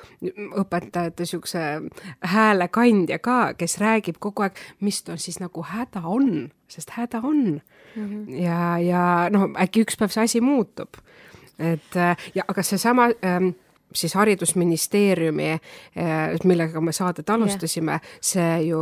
õpetajate 0.61 1.25
niisuguse 1.25 1.63
häälekandja 2.21 3.19
ka, 3.19 3.39
kes 3.57 3.79
räägib 3.81 4.19
kogu 4.19 4.45
aeg, 4.45 4.61
mis 4.79 5.03
on 5.09 5.21
siis 5.21 5.39
nagu 5.41 5.65
häda 5.65 6.05
on, 6.05 6.49
sest 6.67 6.93
häda 6.99 7.21
on 7.23 7.61
mm. 7.95 8.05
-hmm. 8.05 8.41
ja, 8.43 8.77
ja 8.79 9.03
noh, 9.33 9.49
äkki 9.61 9.85
üks 9.85 9.97
päev 9.97 10.13
see 10.13 10.23
asi 10.23 10.41
muutub. 10.41 11.01
et 11.59 11.95
ja, 12.35 12.43
aga 12.47 12.63
seesama 12.63 13.09
ähm, 13.23 13.55
siis 13.95 14.15
Haridusministeeriumi, 14.15 15.49
eh, 15.51 15.59
millega 16.43 16.81
me 16.81 16.91
saadet 16.91 17.29
alustasime 17.29 17.91
yeah., 17.91 18.15
see 18.21 18.61
ju 18.67 18.79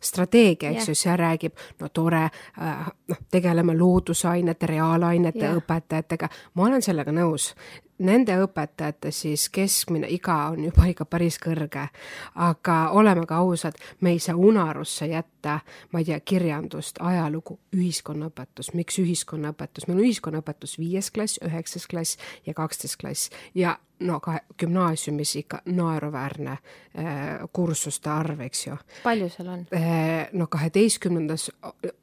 strateegia, 0.00 0.70
eks 0.70 0.88
ju 0.88 0.94
yeah., 0.94 1.02
see 1.02 1.16
räägib, 1.16 1.52
no 1.80 1.88
tore, 1.88 2.24
eh, 2.24 2.88
noh, 3.08 3.22
tegeleme 3.30 3.76
loodusainete, 3.78 4.66
reaalainete 4.66 5.46
yeah. 5.46 5.60
õpetajatega, 5.60 6.28
ma 6.54 6.68
olen 6.68 6.82
sellega 6.82 7.12
nõus 7.12 7.54
nende 8.00 8.36
õpetajate 8.40 9.12
siis 9.12 9.48
keskmine 9.52 10.08
iga 10.10 10.36
on 10.52 10.64
juba 10.64 10.86
ikka 10.90 11.04
päris 11.04 11.38
kõrge. 11.42 11.88
aga 12.34 12.76
oleme 12.96 13.26
ka 13.26 13.36
ausad, 13.44 13.76
me 14.00 14.10
ei 14.10 14.18
saa 14.18 14.36
unarusse 14.36 15.06
jätta, 15.06 15.60
ma 15.92 15.98
ei 15.98 16.04
tea, 16.04 16.20
kirjandust, 16.20 16.98
ajalugu, 17.00 17.58
ühiskonnaõpetus, 17.76 18.72
miks 18.74 18.98
ühiskonnaõpetus, 18.98 19.88
meil 19.88 19.98
on 19.98 20.04
ühiskonnaõpetus 20.04 20.78
viies 20.78 21.10
klass, 21.10 21.40
üheksas 21.44 21.86
klass 21.86 22.18
ja 22.46 22.54
kaksteist 22.54 22.96
klass 23.00 23.30
ja 23.54 23.76
no 24.00 24.20
ka 24.20 24.38
gümnaasiumis 24.58 25.36
ikka 25.36 25.62
naeruväärne 25.66 26.50
äh, 26.50 27.12
kursuste 27.52 28.10
arv, 28.10 28.40
eks 28.40 28.66
ju. 28.66 28.76
palju 29.04 29.28
seal 29.28 29.48
on 29.48 29.66
äh,? 29.76 30.28
no 30.32 30.46
kaheteistkümnendas, 30.46 31.50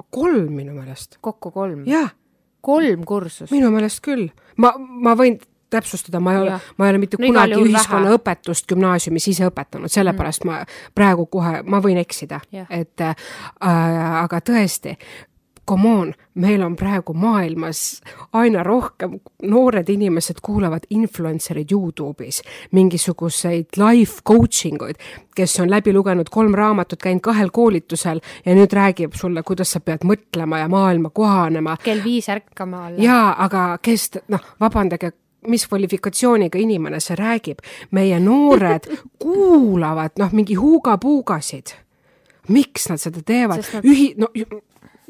kolm 0.09 0.53
minu 0.53 0.73
meelest. 0.77 1.17
kokku 1.21 1.51
kolm? 1.51 1.85
jah. 1.87 2.13
kolm 2.61 3.05
kursust? 3.05 3.51
minu 3.51 3.71
meelest 3.71 4.03
küll. 4.05 4.29
ma, 4.57 4.73
ma 4.77 5.15
võin 5.17 5.39
täpsustada, 5.69 6.19
ma 6.23 6.33
ei 6.33 6.39
ole, 6.39 6.59
ma 6.77 6.85
ei 6.85 6.89
ole 6.93 7.01
mitte 7.01 7.17
no, 7.19 7.27
kunagi 7.27 7.57
ühiskonnaõpetust 7.59 8.69
gümnaasiumis 8.71 9.27
ise 9.33 9.49
õpetanud, 9.49 9.91
sellepärast 9.91 10.45
mm. 10.45 10.51
ma 10.53 10.93
praegu 10.95 11.25
kohe, 11.31 11.61
ma 11.67 11.81
võin 11.83 11.99
eksida, 11.99 12.39
et 12.69 13.03
äh, 13.03 13.15
aga 13.59 14.39
tõesti, 14.47 14.95
come 15.69 15.89
on, 15.89 16.13
meil 16.35 16.61
on 16.61 16.75
praegu 16.75 17.13
maailmas 17.13 18.01
aina 18.33 18.63
rohkem, 18.63 19.19
noored 19.43 19.89
inimesed 19.89 20.39
kuulavad 20.41 20.87
influencer'id 20.89 21.71
Youtube'is, 21.71 22.41
mingisuguseid 22.71 23.77
life 23.77 24.21
coaching 24.27 24.81
uid, 24.81 24.95
kes 25.35 25.59
on 25.59 25.69
läbi 25.69 25.93
lugenud 25.93 26.29
kolm 26.31 26.55
raamatut, 26.55 27.01
käinud 27.03 27.21
kahel 27.21 27.51
koolitusel 27.53 28.21
ja 28.45 28.55
nüüd 28.55 28.73
räägib 28.73 29.15
sulle, 29.19 29.43
kuidas 29.43 29.75
sa 29.75 29.79
pead 29.79 30.07
mõtlema 30.07 30.63
ja 30.63 30.67
maailma 30.71 31.09
kohanema. 31.09 31.77
kell 31.83 32.03
viis 32.03 32.29
ärkama 32.29 32.85
olla. 32.87 33.03
jaa, 33.03 33.35
aga 33.43 33.69
kes, 33.81 34.11
noh, 34.27 34.53
vabandage 34.59 35.11
mis 35.47 35.67
kvalifikatsiooniga 35.67 36.59
inimene 36.59 36.99
see 36.99 37.15
räägib. 37.15 37.59
meie 37.91 38.19
noored 38.19 38.87
kuulavad 39.23 40.15
noh, 40.19 40.31
mingi 40.31 40.55
huugapuugasid. 40.55 41.75
miks 42.47 42.89
nad 42.89 42.97
seda 42.97 43.21
teevad 43.25 43.63
nad...? 43.73 43.83
ühi-, 43.83 44.13
no 44.17 44.31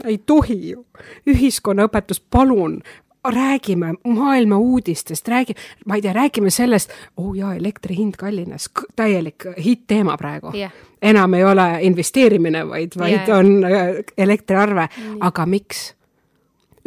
ei 0.07 0.17
tohi 0.17 0.69
ju. 0.69 0.85
ühiskonnaõpetus, 1.29 2.21
palun 2.31 2.81
räägime 3.27 3.93
maailma 4.07 4.57
uudistest, 4.57 5.27
räägi, 5.27 5.53
ma 5.85 5.95
ei 5.95 6.01
tea, 6.01 6.13
räägime 6.13 6.49
sellest, 6.49 6.91
oo 7.17 7.29
oh 7.29 7.35
jaa, 7.35 7.55
elektri 7.55 7.97
hind 7.97 8.15
kallines, 8.17 8.69
täielik 8.95 9.43
hitt-teema 9.65 10.17
praegu 10.17 10.51
yeah.. 10.55 10.71
enam 11.01 11.33
ei 11.33 11.43
ole 11.43 11.67
investeerimine, 11.81 12.67
vaid, 12.67 12.95
vaid 12.97 13.27
yeah. 13.27 13.39
on 13.39 13.65
äh, 13.65 14.03
elektriarve 14.17 14.87
mm., 14.97 15.17
aga 15.19 15.45
miks? 15.45 15.93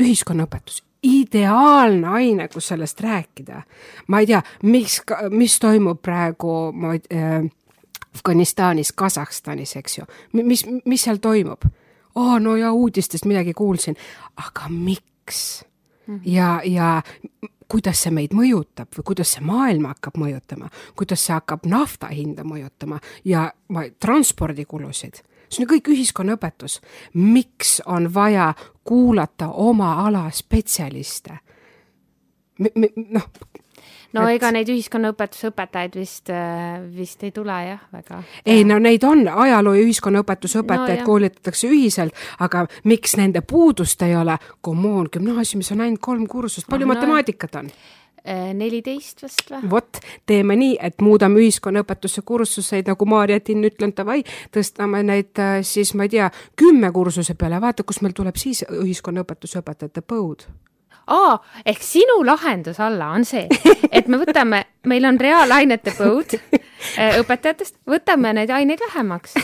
ühiskonnaõpetus 0.00 0.82
ideaalne 1.02 2.08
aine, 2.08 2.48
kus 2.48 2.68
sellest 2.68 3.00
rääkida. 3.00 3.62
ma 4.08 4.20
ei 4.20 4.26
tea, 4.26 4.42
mis, 4.62 5.00
mis 5.30 5.58
toimub 5.60 6.02
praegu 6.02 6.72
ma 6.72 6.94
ei 6.94 7.00
äh,, 7.12 7.50
Afganistanis, 8.14 8.92
Kasahstanis, 8.92 9.76
eks 9.76 9.98
ju, 9.98 10.04
mis, 10.32 10.64
mis 10.84 11.02
seal 11.04 11.20
toimub? 11.22 11.62
Aa, 12.14 12.38
no 12.38 12.56
ja 12.56 12.72
uudistest 12.72 13.24
midagi 13.24 13.54
kuulsin, 13.54 13.96
aga 14.36 14.68
miks 14.68 15.64
mm? 16.06 16.16
-hmm. 16.16 16.20
ja, 16.24 16.60
ja 16.64 17.02
kuidas 17.68 18.02
see 18.02 18.10
meid 18.10 18.34
mõjutab 18.34 18.90
või 18.98 19.06
kuidas 19.12 19.32
see 19.36 19.44
maailma 19.46 19.94
hakkab 19.94 20.18
mõjutama, 20.18 20.70
kuidas 20.96 21.26
see 21.26 21.34
hakkab 21.34 21.66
nafta 21.66 22.10
hinda 22.10 22.44
mõjutama 22.44 23.00
ja 23.24 23.52
transpordikulusid 24.00 25.22
see 25.50 25.64
on 25.64 25.66
ju 25.66 25.70
kõik 25.74 25.90
ühiskonnaõpetus. 25.94 26.80
miks 27.14 27.80
on 27.86 28.14
vaja 28.14 28.54
kuulata 28.84 29.48
oma 29.48 30.06
ala 30.06 30.30
spetsialiste? 30.30 31.38
Noh, 32.60 33.28
no 34.16 34.26
et... 34.26 34.36
ega 34.38 34.50
neid 34.54 34.70
ühiskonnaõpetuse 34.72 35.50
õpetajaid 35.52 35.96
vist, 36.00 36.32
äh, 36.34 36.80
vist 36.94 37.22
ei 37.26 37.32
tule 37.34 37.56
jah, 37.66 37.84
väga. 37.94 38.22
ei 38.46 38.64
no 38.68 38.80
neid 38.82 39.04
on, 39.06 39.24
ajaloo 39.28 39.76
ja 39.78 39.86
ühiskonnaõpetuse 39.86 40.62
õpetajaid 40.64 41.02
no, 41.02 41.06
koolitatakse 41.06 41.70
ühiselt, 41.70 42.26
aga 42.42 42.66
miks 42.90 43.16
nende 43.20 43.44
puudust 43.46 44.02
ei 44.06 44.16
ole? 44.18 44.38
Come 44.64 44.92
on, 45.00 45.08
gümnaasiumis 45.12 45.72
on 45.76 45.86
ainult 45.86 46.04
kolm 46.04 46.28
kursust, 46.30 46.68
palju 46.70 46.88
no, 46.88 46.94
matemaatikat 46.94 47.62
on? 47.62 47.72
neliteist 48.28 49.22
vist 49.24 49.46
või? 49.48 49.68
vot, 49.72 49.96
teeme 50.28 50.52
nii, 50.60 50.74
et 50.84 51.00
muudame 51.00 51.40
ühiskonnaõpetuse 51.40 52.20
kursuseid, 52.28 52.90
nagu 52.92 53.06
Maarja 53.08 53.40
Tinn 53.40 53.64
ütlenud, 53.64 53.96
davai, 53.96 54.18
tõstame 54.52 55.00
neid 55.08 55.40
äh, 55.40 55.62
siis, 55.64 55.94
ma 55.96 56.04
ei 56.04 56.12
tea, 56.12 56.28
kümme 56.60 56.92
kursuse 56.92 57.32
peale, 57.40 57.62
vaata, 57.64 57.86
kus 57.88 58.02
meil 58.04 58.12
tuleb 58.12 58.36
siis 58.36 58.60
ühiskonnaõpetuse 58.68 59.62
õpetajate 59.62 60.04
põud 60.04 60.44
aa, 61.10 61.36
ehk 61.66 61.82
sinu 61.84 62.20
lahendus, 62.26 62.80
Alla, 62.80 63.10
on 63.16 63.24
see, 63.28 63.46
et 63.90 64.08
me 64.08 64.20
võtame, 64.20 64.64
meil 64.90 65.06
on 65.08 65.20
reaalainete 65.20 65.94
põud 65.98 66.36
äh, 66.38 67.18
õpetajatest, 67.20 67.80
võtame 67.90 68.34
neid 68.38 68.50
aineid 68.54 68.80
vähemaks. 68.88 69.34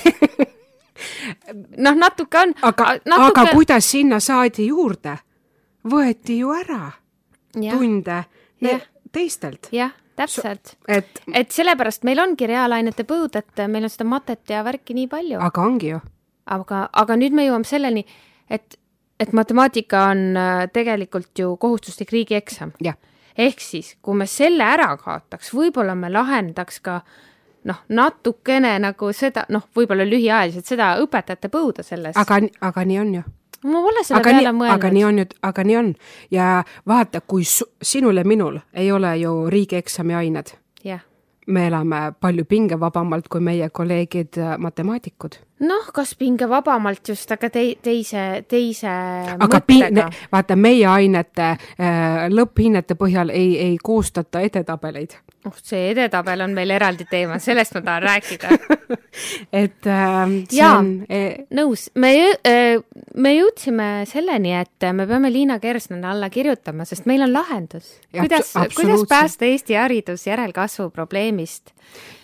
noh, 1.77 1.95
natuke 1.95 2.43
on. 2.43 2.55
aga 2.63 2.97
natuke..., 3.05 3.31
aga 3.31 3.47
kuidas 3.53 3.91
sinna 3.91 4.21
saadi 4.21 4.71
juurde? 4.71 5.19
võeti 5.87 6.41
ju 6.41 6.51
ära 6.51 6.91
ja. 7.63 7.77
tunde 7.77 8.25
ja. 8.61 8.79
teistelt. 9.13 9.69
jah, 9.73 9.93
täpselt. 10.19 10.77
et, 10.89 11.23
et 11.35 11.53
sellepärast 11.53 12.07
meil 12.09 12.21
ongi 12.23 12.49
reaalainete 12.49 13.07
põud, 13.09 13.37
et 13.39 13.67
meil 13.71 13.87
on 13.87 13.93
seda 13.93 14.09
matet 14.09 14.51
ja 14.51 14.65
värki 14.67 14.97
nii 14.97 15.11
palju. 15.11 15.41
aga 15.43 15.63
ongi 15.63 15.93
ju. 15.95 16.01
aga, 16.57 16.87
aga 16.93 17.19
nüüd 17.21 17.37
me 17.37 17.47
jõuame 17.49 17.69
selleni, 17.69 18.07
et, 18.51 18.79
et 19.21 19.33
matemaatika 19.33 20.05
on 20.13 20.37
äh, 20.37 20.67
tegelikult 20.73 21.39
ju 21.39 21.57
kohustuslik 21.57 22.13
riigieksam. 22.13 22.73
ehk 23.39 23.61
siis, 23.61 23.97
kui 24.03 24.17
me 24.17 24.27
selle 24.27 24.65
ära 24.65 24.97
kaotaks, 24.97 25.53
võib-olla 25.55 25.95
me 25.95 26.11
lahendaks 26.13 26.81
ka 26.81 27.01
noh, 27.65 27.83
natukene 27.89 28.79
nagu 28.79 29.13
seda, 29.13 29.45
noh, 29.49 29.67
võib-olla 29.77 30.07
lühiajaliselt 30.07 30.67
seda 30.67 30.95
õpetajate 31.03 31.49
põuda 31.49 31.83
selles. 31.83 32.17
aga, 32.17 32.41
aga 32.61 32.85
nii 32.85 32.99
on 32.99 33.15
ju 33.15 33.25
ma 33.67 33.81
pole 33.83 34.05
selle 34.05 34.21
aga 34.21 34.31
peale 34.31 34.53
nii, 34.53 34.59
mõelnud. 34.61 34.77
aga 34.77 34.93
nii 34.95 35.05
on 35.05 35.19
ju, 35.19 35.27
aga 35.49 35.65
nii 35.65 35.77
on 35.81 35.91
ja 36.31 36.47
vaata, 36.89 37.21
kui 37.21 37.45
sinul 37.47 38.21
ja 38.21 38.25
minul 38.25 38.61
ei 38.75 38.93
ole 38.93 39.17
ju 39.23 39.35
riigieksami 39.51 40.15
ained 40.15 40.53
yeah.. 40.85 41.01
me 41.47 41.67
elame 41.67 42.13
palju 42.21 42.45
pingevabamalt 42.45 43.29
kui 43.33 43.41
meie 43.41 43.71
kolleegid 43.71 44.39
äh, 44.39 44.57
matemaatikud. 44.59 45.41
Noh, 45.65 45.87
kas 45.95 46.15
pingevabamalt 46.19 47.09
just, 47.09 47.31
aga 47.33 47.51
tei-, 47.53 47.77
teise, 47.83 48.45
teise 48.49 48.91
aga 48.91 49.61
mõttega. 49.63 50.11
vaata, 50.33 50.57
meie 50.57 50.87
ainete 50.91 51.53
äh, 51.53 52.27
lõpphinnete 52.33 52.97
põhjal 52.99 53.33
ei, 53.35 53.55
ei 53.71 53.79
koostata 53.83 54.43
edetabeleid 54.45 55.17
oh, 55.47 55.57
see 55.63 55.91
edetabel 55.93 56.45
on 56.45 56.55
meil 56.57 56.75
eraldi 56.77 57.07
teema, 57.09 57.39
sellest 57.43 57.77
ma 57.77 57.83
tahan 57.87 58.07
rääkida 58.07 58.53
et 59.63 59.89
äh, 59.89 60.21
see 60.51 60.61
Jaa, 60.61 60.75
on 60.81 60.93
e... 61.09 61.23
nõus, 61.57 61.89
me, 61.97 62.13
äh, 62.37 62.77
me 63.17 63.35
jõudsime 63.37 63.91
selleni, 64.11 64.53
et 64.61 64.89
me 64.93 65.09
peame 65.09 65.33
Liina 65.33 65.59
Kersnale 65.63 66.11
alla 66.13 66.31
kirjutama, 66.33 66.85
sest 66.89 67.09
meil 67.09 67.25
on 67.27 67.33
lahendus. 67.33 67.95
kuidas, 68.13 68.53
kuidas 68.77 69.09
päästa 69.09 69.49
Eesti 69.49 69.79
haridus 69.79 70.27
järelkasvu 70.29 70.91
probleemist? 70.91 71.73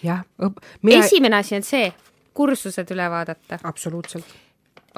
jah, 0.02 0.24
mina... 0.82 1.04
esimene 1.04 1.40
asi 1.40 1.56
on 1.56 1.66
see, 1.66 1.92
kursused 2.34 2.90
üle 2.94 3.10
vaadata. 3.10 3.58
absoluutselt. 3.62 4.24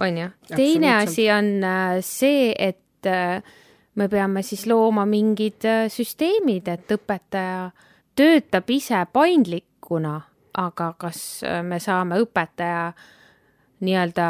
on 0.00 0.18
ju? 0.18 0.28
teine 0.56 0.96
asi 0.96 1.30
on 1.30 1.64
äh, 1.64 1.98
see, 2.00 2.54
et 2.58 3.06
äh, 3.06 3.42
me 3.94 4.08
peame 4.08 4.42
siis 4.42 4.66
looma 4.66 5.06
mingid 5.06 5.66
süsteemid, 5.88 6.68
et 6.68 6.90
õpetaja 6.90 7.70
töötab 8.16 8.70
ise 8.70 9.06
paindlikuna, 9.12 10.20
aga 10.58 10.94
kas 10.98 11.42
äh, 11.44 11.62
me 11.62 11.80
saame 11.80 12.20
õpetaja 12.22 12.92
nii-öelda 13.84 14.28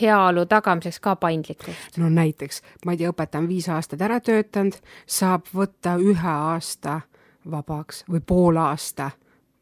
heaolu 0.00 0.46
tagamiseks 0.46 1.00
ka 1.00 1.16
paindlikkust? 1.16 1.98
no 1.98 2.08
näiteks, 2.08 2.62
ma 2.84 2.94
ei 2.94 3.02
tea, 3.02 3.10
õpetaja 3.10 3.42
on 3.42 3.50
viis 3.50 3.68
aastat 3.68 4.02
ära 4.02 4.20
töötanud, 4.20 4.78
saab 5.06 5.46
võtta 5.54 5.96
ühe 6.02 6.32
aasta 6.32 7.00
vabaks 7.50 8.04
või 8.10 8.22
pool 8.26 8.58
aasta 8.58 9.10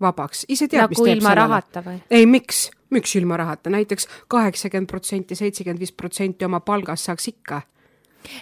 vabaks, 0.05 0.45
ise 0.49 0.69
tead 0.69 0.85
nagu, 0.85 0.95
mis 0.95 1.05
teeb 1.09 1.23
ilma 1.23 1.35
rahata 1.41 1.85
või? 1.85 1.99
ei, 2.11 2.29
miks, 2.31 2.69
miks 2.95 3.17
ilma 3.19 3.41
rahata? 3.41 3.73
Näiteks, 3.73 3.95
näiteks 3.95 4.09
kaheksakümmend 4.29 4.91
protsenti, 4.91 5.35
seitsekümmend 5.35 5.81
viis 5.81 5.93
protsenti 5.93 6.45
oma 6.45 6.61
palgast 6.61 7.11
saaks 7.11 7.29
ikka. 7.29 7.63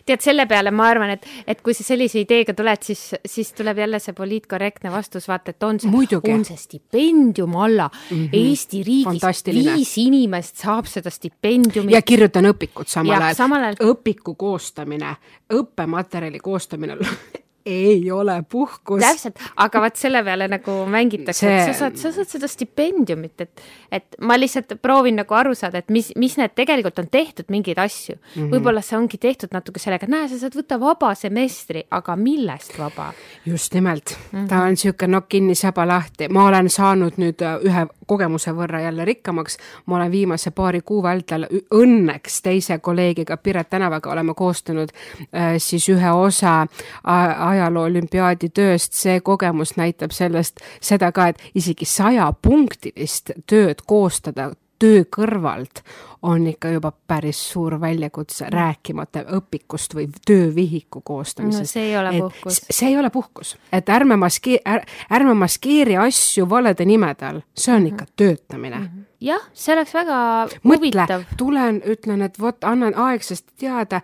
Tead, 0.06 0.20
selle 0.22 0.44
peale 0.46 0.70
ma 0.70 0.84
arvan, 0.92 1.10
et, 1.10 1.24
et 1.44 1.58
kui 1.60 1.74
sa 1.74 1.82
sellise 1.82 2.20
ideega 2.22 2.54
tuled, 2.54 2.84
siis, 2.86 3.00
siis 3.26 3.48
tuleb 3.52 3.80
jälle 3.82 3.98
see 3.98 4.14
poliitkorrektne 4.14 4.92
vastus, 4.94 5.26
vaata, 5.26 5.50
et 5.50 5.66
on 5.66 5.80
see, 5.82 5.90
on 6.22 6.44
see 6.46 6.56
stipendium 6.56 7.56
alla. 7.56 7.90
Mm 7.90 8.16
-hmm. 8.16 8.28
Eesti 8.32 8.82
riigis, 8.86 9.44
viis 9.50 9.98
inimest 9.98 10.62
saab 10.62 10.86
seda 10.86 11.10
stipendiumi. 11.10 11.92
ja 11.92 12.02
kirjutan 12.02 12.46
õpikut 12.46 12.86
samal 12.86 13.20
ajal. 13.22 13.50
Ajal... 13.58 13.74
õpiku 13.82 14.36
koostamine, 14.36 15.16
õppematerjali 15.50 16.38
koostamine 16.38 16.96
ei 17.66 18.10
ole 18.10 18.42
puhkus. 18.50 19.00
täpselt, 19.00 19.38
aga 19.56 19.80
vaat 19.84 19.96
selle 20.00 20.22
peale 20.24 20.48
nagu 20.50 20.76
mängitakse 20.90 21.46
see..., 21.46 21.58
et 21.58 21.72
sa 21.72 21.78
saad, 21.78 21.98
sa 22.00 22.12
saad 22.16 22.30
seda 22.30 22.50
stipendiumit, 22.50 23.44
et, 23.44 23.62
et 23.92 24.18
ma 24.20 24.36
lihtsalt 24.38 24.76
proovin 24.82 25.18
nagu 25.20 25.36
aru 25.38 25.54
saada, 25.58 25.82
et 25.82 25.90
mis, 25.94 26.12
mis 26.20 26.36
need 26.40 26.54
tegelikult 26.58 26.98
on 27.02 27.10
tehtud, 27.12 27.48
mingeid 27.52 27.78
asju 27.82 28.16
mm 28.16 28.28
-hmm.. 28.34 28.50
võib-olla 28.54 28.82
see 28.84 28.98
ongi 28.98 29.18
tehtud 29.18 29.54
natuke 29.54 29.82
sellega, 29.82 30.08
näe, 30.10 30.28
sa 30.28 30.38
saad 30.42 30.56
võtta 30.58 30.80
vaba 30.80 31.14
semestri, 31.14 31.84
aga 31.90 32.16
millest 32.16 32.78
vaba? 32.78 33.12
just 33.46 33.74
nimelt 33.74 34.16
mm, 34.16 34.38
-hmm. 34.38 34.48
ta 34.48 34.62
on 34.62 34.76
niisugune 34.76 35.12
nokk 35.16 35.28
kinni, 35.28 35.54
saba 35.54 35.86
lahti, 35.86 36.28
ma 36.28 36.46
olen 36.48 36.70
saanud 36.70 37.18
nüüd 37.20 37.42
äh, 37.42 37.60
ühe 37.62 37.86
kogemuse 38.12 38.52
võrra 38.56 38.82
jälle 38.84 39.06
rikkamaks, 39.08 39.58
ma 39.86 39.96
olen 39.96 40.12
viimase 40.12 40.52
paari 40.54 40.82
kuu 40.84 41.02
vältel 41.02 41.46
õnneks 41.74 42.40
teise 42.44 42.78
kolleegiga 42.78 43.36
Piret 43.36 43.70
Tänavaga 43.72 44.12
oleme 44.12 44.34
koostanud 44.36 44.92
äh, 44.92 45.56
siis 45.58 45.88
ühe 45.92 46.12
osa 46.12 46.66
ajaloo 47.04 47.86
olümpiaadi 47.88 48.52
tööst, 48.54 48.92
see 48.98 49.20
kogemus 49.20 49.76
näitab 49.80 50.12
sellest, 50.14 50.60
seda 50.80 51.12
ka, 51.12 51.32
et 51.32 51.42
isegi 51.54 51.88
sajapunktilist 51.88 53.32
tööd 53.48 53.84
koostada 53.86 54.52
töö 54.82 55.04
kõrvalt 55.16 55.82
on 56.22 56.46
ikka 56.46 56.72
juba 56.74 56.92
päris 57.06 57.38
suur 57.52 57.78
väljakutse, 57.80 58.46
rääkimata 58.50 59.24
õpikust 59.38 59.94
või 59.94 60.08
töövihiku 60.26 61.02
koostamisest. 61.04 61.62
no 61.62 61.70
see 61.70 61.86
ei 61.90 61.96
ole 61.98 62.12
puhkus. 62.18 62.60
see 62.70 62.90
ei 62.90 62.98
ole 62.98 63.10
puhkus, 63.10 63.56
et 63.72 63.88
ärme 63.88 64.16
maskee-, 64.18 64.62
ärme 65.10 65.34
maskeeri 65.38 65.96
asju 66.02 66.48
valede 66.50 66.86
nimede 66.86 67.26
all, 67.26 67.40
see 67.54 67.74
on 67.74 67.86
ikka 67.86 68.06
töötamine 68.16 68.78
mm. 68.78 68.84
-hmm 68.84 69.08
jah, 69.22 69.42
see 69.54 69.74
oleks 69.74 69.94
väga 69.94 70.16
huvitav. 70.64 71.22
tulen, 71.36 71.82
ütlen, 71.86 72.22
et 72.22 72.38
vot 72.40 72.64
annan 72.64 72.94
aegsasti 72.94 73.52
teada 73.58 74.00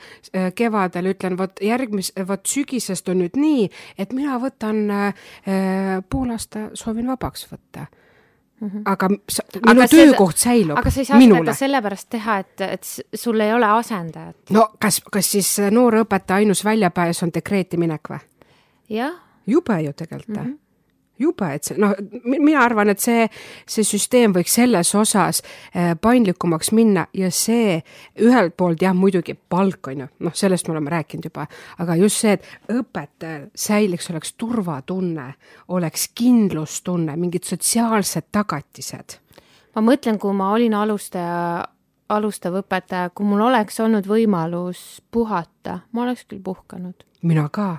kevadel, 0.55 1.11
ütlen 1.11 1.39
vot 1.39 1.59
järgmis-, 1.63 2.13
vot 2.29 2.47
sügisest 2.47 3.09
on 3.09 3.19
nüüd 3.19 3.35
nii, 3.35 3.71
et 3.99 4.13
mina 4.13 4.39
võtan 4.39 4.91
äh, 4.91 5.15
äh 5.47 6.05
pool 6.11 6.31
aasta 6.31 6.71
soovin 6.75 7.11
vabaks 7.11 7.49
võtta 7.51 7.89
Mm 8.61 8.69
-hmm. 8.69 8.83
aga 8.85 9.09
sa, 9.29 9.43
minu 9.55 9.81
aga 9.81 9.89
töökoht 9.89 10.37
seda, 10.37 10.51
säilub. 10.51 10.79
aga 10.79 10.91
sa 10.91 11.01
ei 11.01 11.05
saa 11.05 11.19
minule. 11.19 11.39
seda 11.39 11.55
sellepärast 11.55 12.09
teha, 12.11 12.39
et, 12.39 12.61
et 12.61 12.85
sul 13.15 13.41
ei 13.41 13.53
ole 13.53 13.67
asendajat. 13.67 14.37
no 14.51 14.69
kas, 14.79 15.01
kas 15.13 15.31
siis 15.31 15.57
noore 15.71 16.01
õpetaja 16.03 16.37
ainus 16.43 16.65
väljapääs 16.65 17.23
on 17.23 17.31
dekreeti 17.35 17.77
minek 17.77 18.11
või? 18.11 18.19
jah. 18.89 19.13
jube 19.47 19.83
ju 19.83 19.93
tegelikult 19.93 20.37
mm. 20.37 20.45
-hmm 20.45 20.68
jube, 21.19 21.51
et 21.55 21.69
see 21.69 21.79
noh, 21.81 21.95
mina 22.25 22.63
arvan, 22.65 22.93
et 22.93 23.03
see, 23.03 23.27
see 23.69 23.87
süsteem 23.87 24.35
võiks 24.37 24.55
selles 24.59 24.93
osas 24.99 25.43
äh, 25.43 25.95
paindlikumaks 26.01 26.73
minna 26.77 27.07
ja 27.17 27.31
see 27.35 27.79
ühelt 28.25 28.57
poolt 28.59 28.83
jah, 28.83 28.97
muidugi 28.97 29.35
palk 29.35 29.91
on 29.93 30.05
ju, 30.05 30.11
noh, 30.27 30.37
sellest 30.37 30.69
me 30.69 30.77
oleme 30.77 30.93
rääkinud 30.95 31.31
juba, 31.31 31.47
aga 31.79 31.97
just 32.01 32.25
see, 32.25 32.37
et 32.39 32.75
õpetajal 32.75 33.49
säiliks, 33.59 34.11
oleks 34.13 34.35
turvatunne, 34.39 35.33
oleks 35.75 36.11
kindlustunne, 36.19 37.17
mingid 37.17 37.49
sotsiaalsed 37.49 38.31
tagatised. 38.33 39.19
ma 39.75 39.85
mõtlen, 39.85 40.19
kui 40.19 40.35
ma 40.35 40.53
olin 40.55 40.75
alustaja 40.75 41.67
alustav 42.09 42.57
õpetaja, 42.63 43.11
kui 43.13 43.27
mul 43.29 43.43
oleks 43.49 43.81
olnud 43.85 44.07
võimalus 44.09 45.03
puhata, 45.13 45.83
ma 45.93 46.07
oleks 46.07 46.25
küll 46.29 46.41
puhkanud. 46.45 47.05
mina 47.23 47.49
ka 47.53 47.79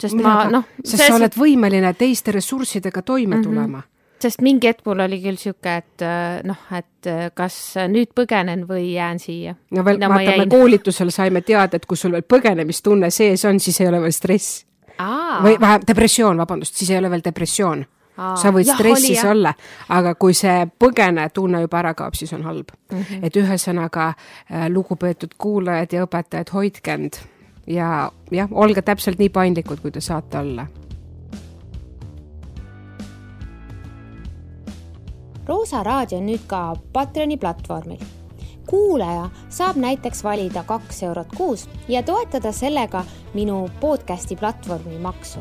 sest 0.00 0.14
Mina 0.14 0.34
ma 0.34 0.50
noh. 0.50 0.64
sest 0.84 1.04
sa 1.06 1.14
oled 1.14 1.34
võimeline 1.38 1.94
teiste 1.94 2.32
ressurssidega 2.32 3.02
toime 3.02 3.36
mm 3.36 3.40
-hmm. 3.40 3.48
tulema 3.48 3.82
sest 4.22 4.42
mingi 4.42 4.68
hetk 4.70 4.86
mul 4.86 5.02
oli 5.04 5.20
küll 5.22 5.38
sihuke, 5.38 5.74
et 5.82 6.04
äh, 6.04 6.40
noh, 6.46 6.62
et 6.74 7.10
äh, 7.10 7.28
kas 7.34 7.76
nüüd 7.90 8.10
põgenen 8.18 8.64
või 8.68 8.92
jään 8.94 9.20
siia. 9.22 9.54
no 9.70 9.84
veel 9.84 10.00
no,, 10.02 10.10
vaata, 10.12 10.38
me 10.40 10.48
koolitusel 10.50 11.12
saime 11.14 11.42
teada, 11.46 11.78
et 11.78 11.86
kui 11.86 11.96
sul 11.96 12.16
veel 12.16 12.26
põgenemistunne 12.26 13.10
sees 13.14 13.44
on, 13.48 13.60
siis 13.60 13.80
ei 13.80 13.88
ole 13.88 14.02
veel 14.02 14.16
stress. 14.16 14.64
või 14.98 15.54
vähemalt 15.60 15.86
depressioon, 15.86 16.36
vabandust, 16.38 16.74
siis 16.74 16.90
ei 16.90 16.98
ole 16.98 17.10
veel 17.10 17.22
depressioon. 17.24 17.86
Sa 18.18 18.50
võid 18.50 18.66
jah, 18.66 18.74
stressis 18.74 19.20
oli, 19.22 19.30
olla, 19.30 19.52
aga 19.94 20.16
kui 20.18 20.34
see 20.34 20.64
põgenetunne 20.82 21.60
juba 21.62 21.78
ära 21.78 21.92
kaob, 21.94 22.16
siis 22.18 22.32
on 22.34 22.42
halb 22.42 22.72
mm. 22.90 22.98
-hmm. 22.98 23.26
et 23.26 23.36
ühesõnaga, 23.36 24.08
äh, 24.50 24.66
lugupeetud 24.68 25.36
kuulajad 25.38 25.92
ja 25.92 26.06
õpetajad, 26.06 26.50
hoidke 26.52 26.92
end 26.92 27.20
ja 27.68 28.12
jah, 28.30 28.48
olge 28.50 28.82
täpselt 28.82 29.18
nii 29.18 29.28
paindlikud, 29.28 29.80
kui 29.80 29.90
te 29.90 30.00
saate 30.00 30.38
olla. 30.38 30.66
roosa 35.48 35.82
raadio 35.82 36.18
on 36.18 36.26
nüüd 36.28 36.42
ka 36.46 36.76
Patreoni 36.92 37.36
platvormil. 37.36 38.00
kuulaja 38.68 39.30
saab 39.48 39.76
näiteks 39.76 40.24
valida 40.24 40.62
kaks 40.62 41.02
eurot 41.02 41.28
kuus 41.36 41.68
ja 41.88 42.02
toetada 42.02 42.52
sellega 42.52 43.04
minu 43.34 43.68
podcasti 43.80 44.36
platvormi 44.36 44.98
maksu 44.98 45.40